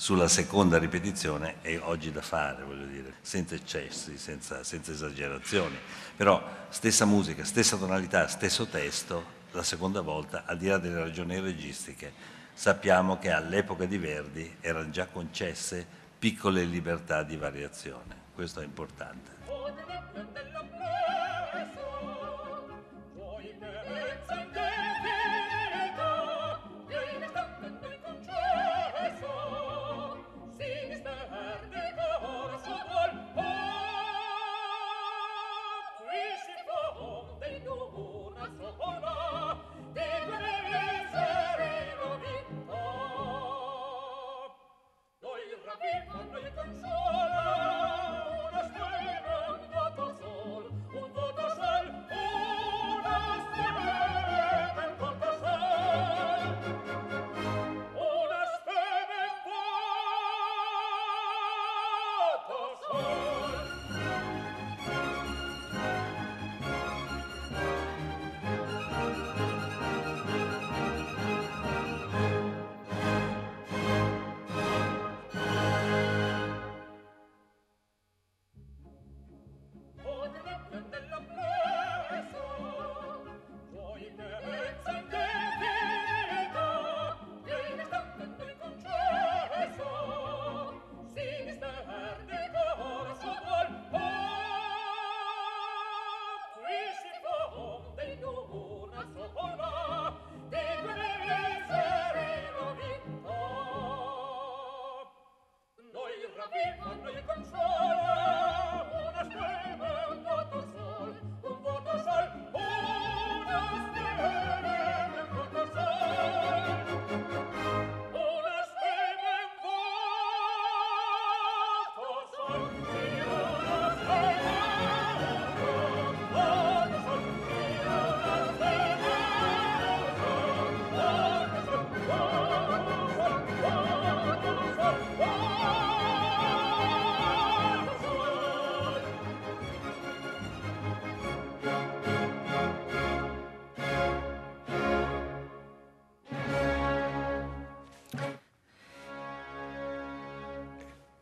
sulla 0.00 0.28
seconda 0.28 0.78
ripetizione 0.78 1.56
è 1.60 1.78
oggi 1.78 2.10
da 2.10 2.22
fare, 2.22 2.64
voglio 2.64 2.86
dire, 2.86 3.16
senza 3.20 3.54
eccessi, 3.54 4.16
senza, 4.16 4.64
senza 4.64 4.92
esagerazioni. 4.92 5.76
Però 6.16 6.42
stessa 6.70 7.04
musica, 7.04 7.44
stessa 7.44 7.76
tonalità, 7.76 8.26
stesso 8.26 8.66
testo, 8.66 9.22
la 9.50 9.62
seconda 9.62 10.00
volta, 10.00 10.44
al 10.46 10.56
di 10.56 10.68
là 10.68 10.78
delle 10.78 11.00
ragioni 11.00 11.38
registiche, 11.38 12.14
sappiamo 12.54 13.18
che 13.18 13.30
all'epoca 13.30 13.84
di 13.84 13.98
Verdi 13.98 14.56
erano 14.62 14.88
già 14.88 15.04
concesse 15.04 15.86
piccole 16.18 16.64
libertà 16.64 17.22
di 17.22 17.36
variazione. 17.36 18.28
Questo 18.34 18.60
è 18.60 18.64
importante. 18.64 19.30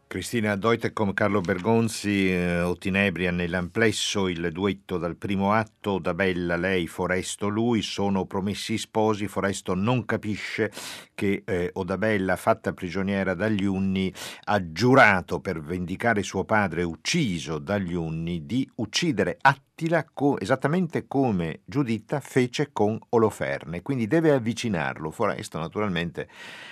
Cristina 0.09 0.57
Doite 0.57 0.95
con 0.95 1.13
Carlo 1.13 1.43
Bergonzi, 1.43 2.33
eh, 2.33 2.63
Otinebria 2.63 3.31
nell'amplesso, 3.31 4.29
il 4.29 4.51
duetto 4.53 4.97
dal 4.97 5.17
primo 5.17 5.53
atto, 5.53 5.99
da 5.99 6.15
Bella 6.15 6.57
lei, 6.57 6.87
Foresto 6.87 7.49
lui, 7.49 7.83
sono 7.83 8.25
promessi 8.25 8.79
sposi, 8.79 9.29
Foresto 9.29 9.75
non 9.75 10.07
capisce 10.07 10.73
che 11.15 11.43
eh, 11.45 11.69
Odabella, 11.75 12.37
fatta 12.37 12.73
prigioniera 12.73 13.35
dagli 13.35 13.67
Unni, 13.67 14.11
ha 14.45 14.73
giurato 14.73 15.41
per 15.41 15.61
vendicare 15.61 16.23
suo 16.23 16.45
padre 16.45 16.85
ucciso 16.85 17.59
dagli 17.59 17.93
Unni 17.93 18.47
di 18.47 18.67
uccidere 18.77 19.37
Attila 19.79 20.05
co- 20.13 20.41
esattamente 20.41 21.07
come 21.07 21.61
Giuditta 21.65 22.19
fece 22.19 22.71
con 22.73 22.99
Oloferne, 23.11 23.81
quindi 23.81 24.09
deve 24.09 24.33
avvicinarlo. 24.33 25.13
Foresto 25.13 25.57
naturalmente 25.61 26.29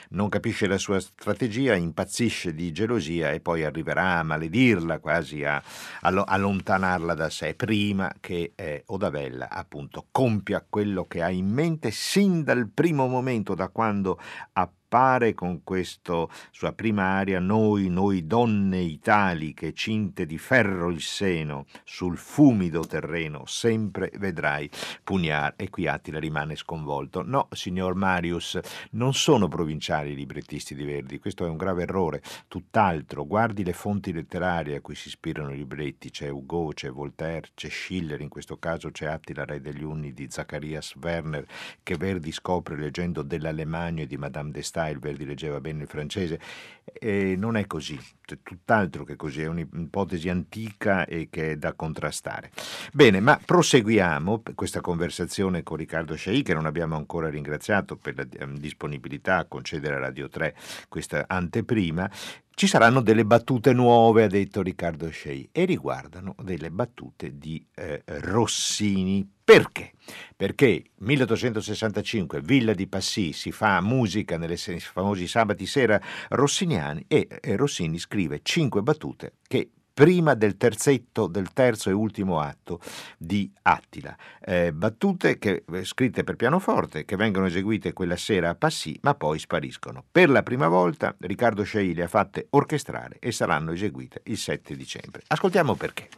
non 0.09 0.29
capisce 0.29 0.67
la 0.67 0.77
sua 0.77 0.99
strategia, 0.99 1.77
impazzisce 1.77 2.53
di 2.53 2.73
gelosia 2.73 3.31
e 3.31 3.39
poi 3.39 3.63
arriverà 3.63 4.19
a 4.19 4.25
maledirla, 4.25 4.99
quasi 4.99 5.45
a, 5.45 5.55
a 5.55 6.25
allontanarla 6.27 7.15
da 7.15 7.31
sé, 7.31 7.55
prima 7.55 8.13
che 8.19 8.55
eh, 8.57 8.83
Odabella 8.87 9.51
appunto 9.51 10.07
compia 10.11 10.67
quello 10.69 11.05
che 11.05 11.23
ha 11.23 11.31
in 11.31 11.47
mente 11.47 11.93
sin 11.93 12.43
dal 12.43 12.69
primo 12.69 13.07
momento, 13.07 13.55
da 13.55 13.69
quando 13.69 14.19
ha 14.55 14.69
appare 14.87 15.35
con 15.35 15.65
questa 15.65 16.27
sua 16.53 16.73
prima 16.73 17.03
aria 17.03 17.41
Noi, 17.41 17.89
noi 17.89 18.25
donne 18.27 18.79
italiche, 18.79 19.73
cinte 19.73 20.27
di 20.27 20.39
ferro 20.39 20.91
il 20.91 21.01
seno, 21.01 21.67
sul 21.83 22.17
fumido 22.17 22.87
terreno 22.87 23.45
sempre 23.47 24.13
vedrai 24.19 24.71
pugnar. 25.03 25.55
E 25.57 25.71
qui 25.71 25.89
Attila 25.89 26.21
rimane 26.21 26.55
sconvolto. 26.55 27.23
No, 27.23 27.49
signor 27.51 27.95
Marius, 27.95 28.61
non 28.93 29.13
sono 29.13 29.49
provinciali 29.49 30.13
i 30.13 30.15
librettisti 30.15 30.75
di 30.77 30.85
Verdi, 30.85 31.19
questo 31.19 31.45
è 31.45 31.49
un 31.49 31.57
grave 31.57 31.83
errore, 31.83 32.23
tutt'altro. 32.47 33.27
Guardi 33.27 33.65
le 33.65 33.73
fonti 33.73 34.13
letterarie 34.13 34.77
a 34.77 34.81
cui 34.81 34.95
si 34.95 35.09
ispirano 35.09 35.53
i 35.53 35.57
libretti, 35.57 36.11
c'è 36.11 36.31
Hugo, 36.31 36.69
c'è 36.69 36.91
Voltaire, 36.91 37.49
c'è 37.55 37.69
Schiller, 37.69 38.21
in 38.21 38.29
questo 38.29 38.59
caso 38.59 38.93
c'è 38.93 39.07
Attila, 39.07 39.45
re 39.45 39.61
degli 39.61 39.83
Unni 39.83 40.13
di 40.13 40.29
Zacharias 40.31 40.95
Werner, 40.95 41.45
che 41.83 41.97
Verdi 41.97 42.31
scopre 42.31 42.77
leggendo 42.77 43.23
dell'Alemagno 43.23 44.03
e 44.03 44.07
di 44.07 44.17
Madame 44.17 44.53
de 44.53 44.63
Stael, 44.77 44.99
Verdi 44.99 45.25
leggeva 45.25 45.59
bene 45.59 45.83
il 45.83 45.89
francese, 45.89 46.39
e 46.85 47.35
non 47.37 47.57
è 47.57 47.67
così, 47.67 47.99
tutt'altro 48.43 49.05
che 49.05 49.17
così, 49.17 49.41
è 49.41 49.47
un'ipotesi 49.47 50.29
antica 50.29 51.07
e 51.07 51.29
che 51.31 51.53
è 51.53 51.57
da 51.57 51.73
contrastare. 51.73 52.51
Bene, 52.93 53.21
ma 53.21 53.41
proseguiamo 53.43 54.43
questa 54.55 54.83
conversazione 54.83 55.63
con 55.63 55.79
Riccardo 55.79 56.15
Sciai, 56.15 56.43
che 56.43 56.53
non 56.53 56.67
abbiamo 56.67 56.95
ancora 56.95 57.31
ringraziato 57.31 57.97
per 57.97 58.17
la 58.17 58.27
ehm, 58.31 58.59
disponibilità 58.59 59.39
a 59.39 59.47
concedere 59.47 59.95
a 59.95 60.01
Radio 60.01 60.29
3 60.29 60.55
questa 60.89 61.25
anteprima. 61.27 62.11
Ci 62.55 62.67
saranno 62.67 63.01
delle 63.01 63.25
battute 63.25 63.73
nuove, 63.73 64.25
ha 64.25 64.29
detto 64.29 64.63
Riccardo 64.63 65.09
Scei, 65.11 65.49
e 65.53 65.65
riguardano 65.65 66.35
delle 66.43 66.71
battute 66.71 67.37
di 67.39 67.65
eh, 67.75 68.03
Rossini. 68.05 69.29
Perché? 69.45 69.93
Perché 70.37 70.85
1865, 70.97 72.41
Villa 72.41 72.75
di 72.75 72.87
Passy, 72.87 73.33
si 73.33 73.53
fa 73.53 73.81
musica 73.81 74.37
nei 74.37 74.57
famosi 74.57 75.27
sabati 75.27 75.67
sera 75.67 76.01
rossiniani 76.29 77.05
e, 77.09 77.29
Rossini 77.57 77.99
scrive 77.99 78.41
cinque 78.43 78.83
battute 78.83 79.35
che 79.47 79.71
prima 79.97 80.35
del 80.35 80.59
terzetto, 80.59 81.27
del 81.27 81.55
terzo 81.55 81.89
e 81.89 81.93
ultimo 81.95 82.39
atto 82.41 82.81
di 83.17 83.51
Attila. 83.63 84.15
Eh, 84.45 84.71
battute 84.71 85.39
che, 85.39 85.65
eh, 85.73 85.85
scritte 85.87 86.23
per 86.23 86.37
pianoforte 86.37 87.07
che 87.07 87.17
vengono 87.17 87.47
eseguite 87.47 87.95
quella 87.95 88.17
sera 88.17 88.51
a 88.51 88.55
Passy 88.55 88.99
ma 89.01 89.15
poi 89.15 89.39
spariscono. 89.39 90.05
Per 90.13 90.29
la 90.29 90.43
prima 90.43 90.69
volta 90.69 91.17
Riccardo 91.19 91.63
Scei 91.63 91.95
le 91.95 92.03
ha 92.03 92.09
fatte 92.09 92.49
orchestrare 92.51 93.17
e 93.21 93.33
saranno 93.33 93.73
eseguite 93.73 94.21
il 94.25 94.37
7 94.37 94.77
dicembre. 94.77 95.23
Ascoltiamo 95.29 95.75
perché. 95.77 96.09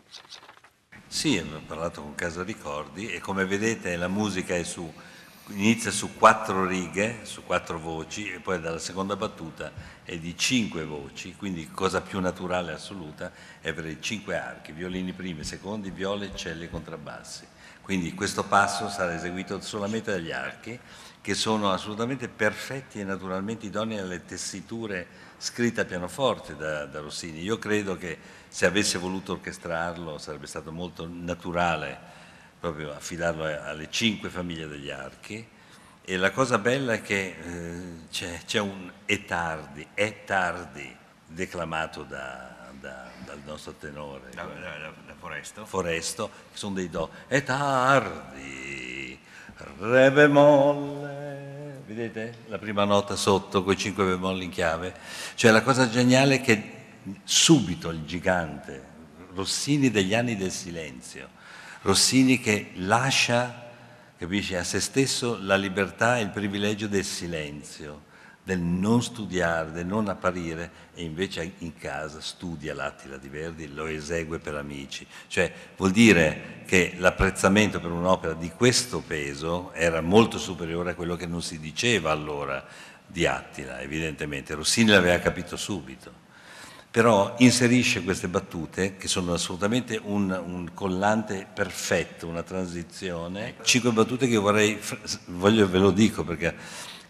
Sì, 1.10 1.38
ho 1.38 1.62
parlato 1.66 2.02
con 2.02 2.14
Casa 2.14 2.42
Ricordi 2.42 3.10
e 3.10 3.18
come 3.18 3.46
vedete 3.46 3.96
la 3.96 4.08
musica 4.08 4.62
su 4.62 4.92
inizia 5.48 5.90
su 5.90 6.14
quattro 6.18 6.66
righe, 6.66 7.20
su 7.22 7.44
quattro 7.44 7.78
voci 7.78 8.30
e 8.30 8.40
poi 8.40 8.60
dalla 8.60 8.78
seconda 8.78 9.16
battuta 9.16 9.72
è 10.04 10.18
di 10.18 10.36
cinque 10.36 10.84
voci, 10.84 11.34
quindi 11.34 11.70
cosa 11.70 12.02
più 12.02 12.20
naturale 12.20 12.72
assoluta 12.72 13.32
è 13.62 13.70
avere 13.70 13.96
cinque 14.00 14.36
archi, 14.36 14.72
violini 14.72 15.14
primi, 15.14 15.44
secondi, 15.44 15.90
viole, 15.90 16.36
celli 16.36 16.64
e 16.64 16.70
contrabbassi. 16.70 17.46
Quindi 17.80 18.12
questo 18.12 18.44
passo 18.44 18.90
sarà 18.90 19.14
eseguito 19.14 19.58
solamente 19.62 20.10
dagli 20.10 20.30
archi 20.30 20.78
che 21.22 21.34
sono 21.34 21.72
assolutamente 21.72 22.28
perfetti 22.28 23.00
e 23.00 23.04
naturalmente 23.04 23.64
idonei 23.64 23.98
alle 23.98 24.26
tessiture 24.26 25.06
scritte 25.38 25.80
a 25.80 25.84
pianoforte 25.86 26.54
da, 26.54 26.84
da 26.84 27.00
Rossini. 27.00 27.40
Io 27.40 27.58
credo 27.58 27.96
che 27.96 28.18
se 28.48 28.66
avesse 28.66 28.98
voluto 28.98 29.32
orchestrarlo 29.32 30.18
sarebbe 30.18 30.46
stato 30.46 30.72
molto 30.72 31.08
naturale 31.10 32.16
proprio 32.58 32.92
affidarlo 32.92 33.44
alle 33.44 33.88
cinque 33.90 34.28
famiglie 34.28 34.66
degli 34.66 34.90
archi. 34.90 35.46
E 36.04 36.16
la 36.16 36.30
cosa 36.30 36.58
bella 36.58 36.94
è 36.94 37.02
che 37.02 37.36
eh, 37.40 37.82
c'è, 38.10 38.40
c'è, 38.46 38.58
un 38.58 38.90
E 39.04 39.24
tardi, 39.24 39.86
E 39.94 40.24
tardi, 40.24 40.96
declamato 41.26 42.02
da, 42.02 42.70
da, 42.80 43.10
dal 43.24 43.40
nostro 43.44 43.74
tenore. 43.74 44.30
Da, 44.34 44.44
da, 44.44 44.92
Foresto? 45.18 45.66
Foresto, 45.66 46.30
che 46.50 46.56
sono 46.56 46.74
dei 46.74 46.88
do. 46.88 47.10
E 47.28 47.42
tardi, 47.42 49.18
re 49.80 50.10
bemolle. 50.10 51.82
Vedete 51.86 52.44
la 52.46 52.58
prima 52.58 52.84
nota 52.84 53.16
sotto 53.16 53.62
con 53.62 53.72
i 53.72 53.76
cinque 53.76 54.04
bemolli 54.04 54.44
in 54.44 54.50
chiave? 54.50 54.94
Cioè 55.34 55.50
la 55.50 55.62
cosa 55.62 55.88
geniale 55.88 56.36
è 56.36 56.40
che 56.40 56.77
subito 57.24 57.90
il 57.90 58.04
gigante, 58.04 58.96
Rossini 59.34 59.90
degli 59.90 60.14
anni 60.14 60.36
del 60.36 60.50
silenzio, 60.50 61.28
Rossini 61.82 62.40
che 62.40 62.72
lascia, 62.74 63.70
capisci, 64.16 64.54
a 64.56 64.64
se 64.64 64.80
stesso 64.80 65.38
la 65.40 65.56
libertà 65.56 66.18
e 66.18 66.22
il 66.22 66.30
privilegio 66.30 66.88
del 66.88 67.04
silenzio, 67.04 68.06
del 68.42 68.58
non 68.58 69.02
studiare, 69.02 69.72
del 69.72 69.86
non 69.86 70.08
apparire 70.08 70.70
e 70.94 71.02
invece 71.02 71.52
in 71.58 71.76
casa 71.76 72.20
studia 72.20 72.74
l'Attila 72.74 73.18
di 73.18 73.28
Verdi, 73.28 73.72
lo 73.72 73.86
esegue 73.86 74.38
per 74.38 74.54
amici. 74.54 75.06
Cioè 75.26 75.52
vuol 75.76 75.90
dire 75.90 76.62
che 76.64 76.94
l'apprezzamento 76.96 77.78
per 77.78 77.90
un'opera 77.90 78.32
di 78.32 78.50
questo 78.50 79.00
peso 79.00 79.72
era 79.74 80.00
molto 80.00 80.38
superiore 80.38 80.92
a 80.92 80.94
quello 80.94 81.14
che 81.14 81.26
non 81.26 81.42
si 81.42 81.60
diceva 81.60 82.10
allora 82.10 82.66
di 83.06 83.26
Attila, 83.26 83.80
evidentemente. 83.80 84.54
Rossini 84.54 84.90
l'aveva 84.90 85.18
capito 85.18 85.56
subito 85.56 86.26
però 86.90 87.34
inserisce 87.38 88.02
queste 88.02 88.28
battute 88.28 88.96
che 88.96 89.08
sono 89.08 89.34
assolutamente 89.34 90.00
un, 90.02 90.30
un 90.30 90.70
collante 90.72 91.46
perfetto, 91.52 92.26
una 92.26 92.42
transizione. 92.42 93.56
Cinque 93.62 93.92
battute 93.92 94.26
che 94.26 94.36
vorrei, 94.36 94.80
voglio, 95.26 95.68
ve 95.68 95.78
lo 95.78 95.90
dico 95.90 96.24
perché 96.24 96.54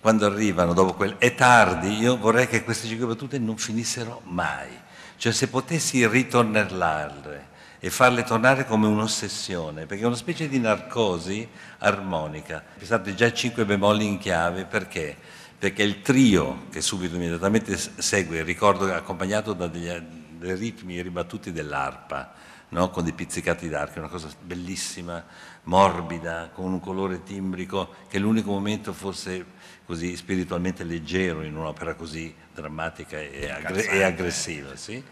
quando 0.00 0.26
arrivano 0.26 0.74
dopo 0.74 0.94
quel 0.94 1.16
è 1.18 1.34
tardi, 1.34 1.98
io 1.98 2.16
vorrei 2.16 2.48
che 2.48 2.64
queste 2.64 2.88
cinque 2.88 3.06
battute 3.06 3.38
non 3.38 3.56
finissero 3.56 4.20
mai. 4.24 4.68
Cioè 5.16 5.32
se 5.32 5.48
potessi 5.48 6.06
ritornarle 6.06 7.46
e 7.80 7.90
farle 7.90 8.24
tornare 8.24 8.66
come 8.66 8.86
un'ossessione, 8.88 9.86
perché 9.86 10.02
è 10.02 10.06
una 10.06 10.16
specie 10.16 10.48
di 10.48 10.58
narcosi 10.58 11.48
armonica. 11.78 12.62
Pensate 12.76 13.14
già 13.14 13.32
cinque 13.32 13.64
bemolli 13.64 14.06
in 14.06 14.18
chiave, 14.18 14.64
perché? 14.64 15.16
Perché 15.58 15.82
il 15.82 16.02
trio 16.02 16.66
che 16.70 16.80
subito 16.80 17.16
immediatamente 17.16 17.76
segue, 17.76 18.42
ricordo 18.42 18.92
accompagnato 18.92 19.54
da 19.54 19.66
degli, 19.66 19.90
dei 20.38 20.54
ritmi 20.54 21.02
ribattuti 21.02 21.50
dell'arpa, 21.50 22.32
no? 22.68 22.90
con 22.90 23.02
dei 23.02 23.12
pizzicati 23.12 23.68
d'arco, 23.68 23.98
una 23.98 24.08
cosa 24.08 24.28
bellissima, 24.40 25.24
morbida, 25.64 26.50
con 26.54 26.72
un 26.72 26.80
colore 26.80 27.24
timbrico, 27.24 27.94
che 28.08 28.18
è 28.18 28.20
l'unico 28.20 28.52
momento 28.52 28.92
forse 28.92 29.56
così 29.84 30.16
spiritualmente 30.16 30.84
leggero 30.84 31.42
in 31.42 31.56
un'opera 31.56 31.94
così 31.94 32.32
drammatica 32.54 33.18
e, 33.18 33.50
aggre- 33.50 33.88
e 33.88 34.02
aggressiva. 34.02 34.76
Sì? 34.76 35.02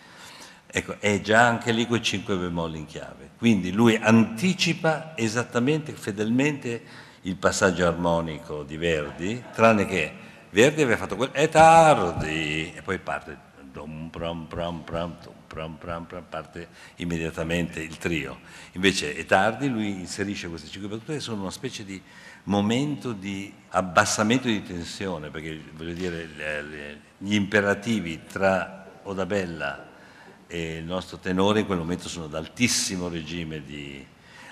Ecco, 0.68 0.97
è 1.01 1.20
già 1.22 1.47
anche 1.47 1.72
lì 1.72 1.86
quei 1.86 2.03
cinque 2.03 2.36
bemolli 2.36 2.78
in 2.78 2.86
chiave. 2.86 3.30
Quindi 3.36 3.72
lui 3.72 3.97
anticipa 3.97 5.16
esattamente, 5.16 5.92
fedelmente 5.92 6.82
il 7.22 7.36
passaggio 7.36 7.86
armonico 7.86 8.62
di 8.62 8.76
Verdi, 8.76 9.42
tranne 9.53 9.86
che 9.86 10.24
Verdi 10.57 10.80
aveva 10.80 10.96
fatto 10.96 11.16
quello, 11.16 11.34
è 11.34 11.50
tardi, 11.50 12.72
e 12.74 12.80
poi 12.80 12.98
parte, 12.98 13.36
dum, 13.70 14.09
pram, 14.09 14.46
pram, 14.46 14.80
pram, 14.84 15.14
pram, 15.46 15.76
pram, 15.76 16.07
pram, 16.07 16.24
parte 16.30 16.68
immediatamente 16.96 17.80
il 17.80 17.98
trio. 17.98 18.38
Invece 18.72 19.14
è 19.14 19.26
tardi, 19.26 19.68
lui 19.68 19.90
inserisce 19.90 20.48
queste 20.48 20.68
cinque 20.68 20.88
battute 20.88 21.12
che 21.12 21.20
sono 21.20 21.42
una 21.42 21.50
specie 21.50 21.84
di 21.84 22.00
momento 22.44 23.12
di 23.12 23.52
abbassamento 23.68 24.46
di 24.46 24.62
tensione, 24.62 25.28
perché 25.28 25.61
voglio 25.74 25.92
dire, 25.92 26.26
gli 27.18 27.34
imperativi 27.34 28.22
tra 28.24 28.86
Odabella 29.02 29.88
e 30.46 30.76
il 30.76 30.84
nostro 30.84 31.18
tenore 31.18 31.61
in 31.61 31.66
quel 31.66 31.76
momento 31.76 32.09
sono 32.09 32.24
ad 32.24 32.34
altissimo 32.34 33.11
regime 33.11 33.62
di 33.62 34.02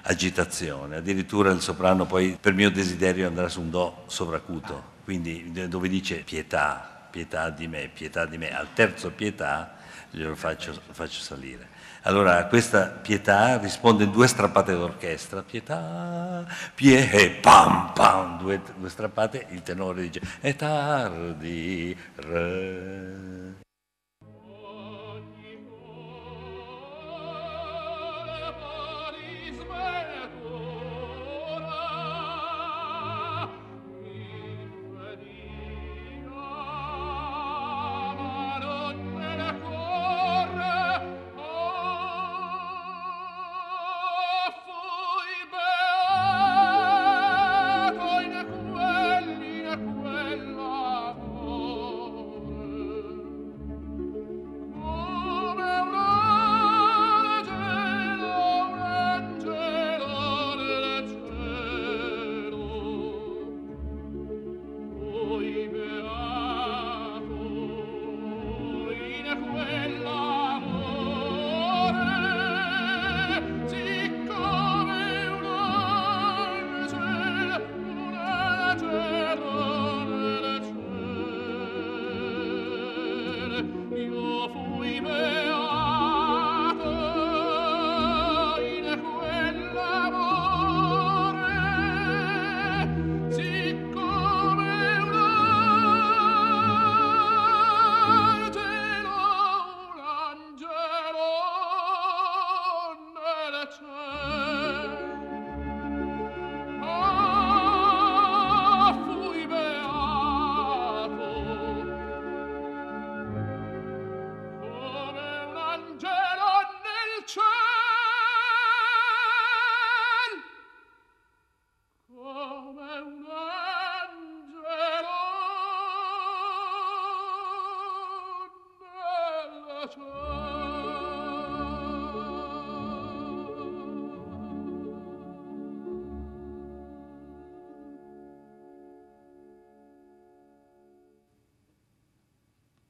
agitazione, 0.03 0.97
addirittura 0.97 1.51
il 1.51 1.63
soprano 1.63 2.05
poi 2.05 2.37
per 2.39 2.53
mio 2.53 2.71
desiderio 2.71 3.27
andrà 3.27 3.49
su 3.49 3.63
un 3.63 3.71
do 3.71 4.05
sovracuto 4.07 4.93
quindi 5.05 5.53
dove 5.69 5.89
dice 5.89 6.17
pietà, 6.17 7.07
pietà 7.11 7.51
di 7.51 7.69
me, 7.69 7.89
pietà 7.93 8.27
di 8.27 8.39
me, 8.39 8.57
al 8.57 8.73
terzo 8.73 9.11
pietà 9.11 9.77
glielo 10.11 10.35
faccio, 10.35 10.79
faccio 10.91 11.21
salire. 11.21 11.69
Allora 12.03 12.45
questa 12.47 12.87
pietà 12.89 13.57
risponde 13.59 14.11
due 14.11 14.27
strappate 14.27 14.73
d'orchestra, 14.73 15.43
pietà, 15.43 16.45
pie, 16.75 17.31
pam, 17.41 17.93
pam, 17.95 18.39
due, 18.39 18.61
due 18.77 18.89
strappate, 18.89 19.47
il 19.51 19.63
tenore 19.63 20.03
dice 20.03 20.21
è 20.41 20.55
tardi, 20.55 21.97
re. 22.17 23.63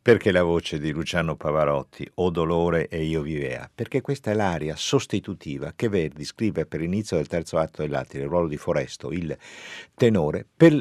Perché 0.05 0.32
la 0.32 0.42
voce 0.42 0.78
di 0.78 0.90
Luciano 0.90 1.34
Pavarotti, 1.34 2.07
O 2.16 2.28
dolore 2.28 2.88
e 2.88 3.05
io 3.05 3.22
vivea? 3.22 3.70
Perché 3.74 4.02
questa 4.02 4.32
è 4.32 4.34
l'aria 4.34 4.76
sostitutiva 4.76 5.72
che 5.74 5.88
Verdi 5.88 6.24
scrive 6.24 6.66
per 6.66 6.80
l'inizio 6.80 7.16
del 7.16 7.26
terzo 7.26 7.57
atto 7.57 7.80
dell'Attila, 7.80 8.24
il 8.24 8.28
ruolo 8.28 8.46
di 8.46 8.59
Foresto, 8.59 9.12
il 9.12 9.34
tenore, 9.94 10.44
per 10.55 10.78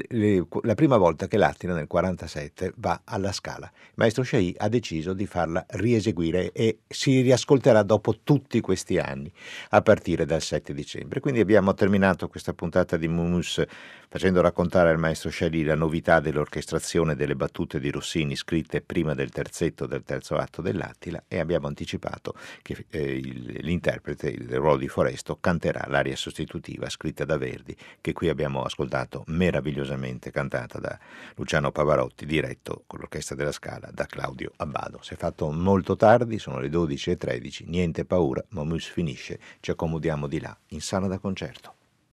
la 0.63 0.75
prima 0.75 0.97
volta 0.97 1.27
che 1.27 1.37
l'Attila 1.37 1.73
nel 1.73 1.87
47 1.87 2.73
va 2.75 2.99
alla 3.05 3.31
Scala. 3.31 3.71
Maestro 3.95 4.23
Sciai 4.23 4.53
ha 4.57 4.67
deciso 4.67 5.13
di 5.13 5.25
farla 5.25 5.65
rieseguire 5.69 6.51
e 6.51 6.79
si 6.85 7.21
riascolterà 7.21 7.81
dopo 7.81 8.19
tutti 8.23 8.59
questi 8.59 8.97
anni, 8.97 9.31
a 9.69 9.81
partire 9.81 10.25
dal 10.25 10.41
7 10.41 10.73
dicembre. 10.73 11.21
Quindi 11.21 11.39
abbiamo 11.39 11.73
terminato 11.73 12.27
questa 12.27 12.53
puntata 12.53 12.97
di 12.97 13.07
Mumus 13.07 13.63
facendo 14.09 14.41
raccontare 14.41 14.89
al 14.89 14.99
maestro 14.99 15.29
Sciai 15.29 15.63
la 15.63 15.75
novità 15.75 16.19
dell'orchestrazione 16.19 17.15
delle 17.15 17.37
battute 17.37 17.79
di 17.79 17.89
Rossini 17.89 18.35
scritte 18.35 18.81
prima 18.81 19.12
del 19.13 19.29
terzetto 19.29 19.85
del 19.85 20.03
terzo 20.03 20.35
atto 20.35 20.61
dell'Attila 20.61 21.23
e 21.27 21.39
abbiamo 21.39 21.67
anticipato 21.67 22.35
che 22.61 22.85
eh, 22.89 23.15
il, 23.15 23.59
l'interprete, 23.61 24.29
il 24.29 24.49
ruolo 24.55 24.77
di 24.77 24.87
Foresto, 24.87 25.37
canterà 25.39 25.85
l'aria 25.87 26.15
sostitutiva 26.15 26.89
scritta 26.89 27.25
da 27.25 27.37
Verdi, 27.37 27.75
che 28.01 28.13
qui 28.13 28.29
abbiamo 28.29 28.63
ascoltato 28.63 29.23
meravigliosamente 29.27 30.31
cantata 30.31 30.79
da 30.79 30.97
Luciano 31.35 31.71
Pavarotti, 31.71 32.25
diretto 32.25 32.83
con 32.87 32.99
l'Orchestra 32.99 33.35
della 33.35 33.51
Scala 33.51 33.89
da 33.91 34.05
Claudio 34.05 34.51
Abbado. 34.57 34.99
Si 35.01 35.13
è 35.13 35.17
fatto 35.17 35.51
molto 35.51 35.95
tardi, 35.95 36.39
sono 36.39 36.59
le 36.59 36.69
12.13, 36.69 37.63
niente 37.67 38.05
paura, 38.05 38.43
Momus 38.49 38.85
finisce, 38.85 39.39
ci 39.59 39.71
accomodiamo 39.71 40.27
di 40.27 40.39
là, 40.39 40.55
in 40.69 40.81
sala 40.81 41.07
da 41.07 41.19
concerto. 41.19 41.75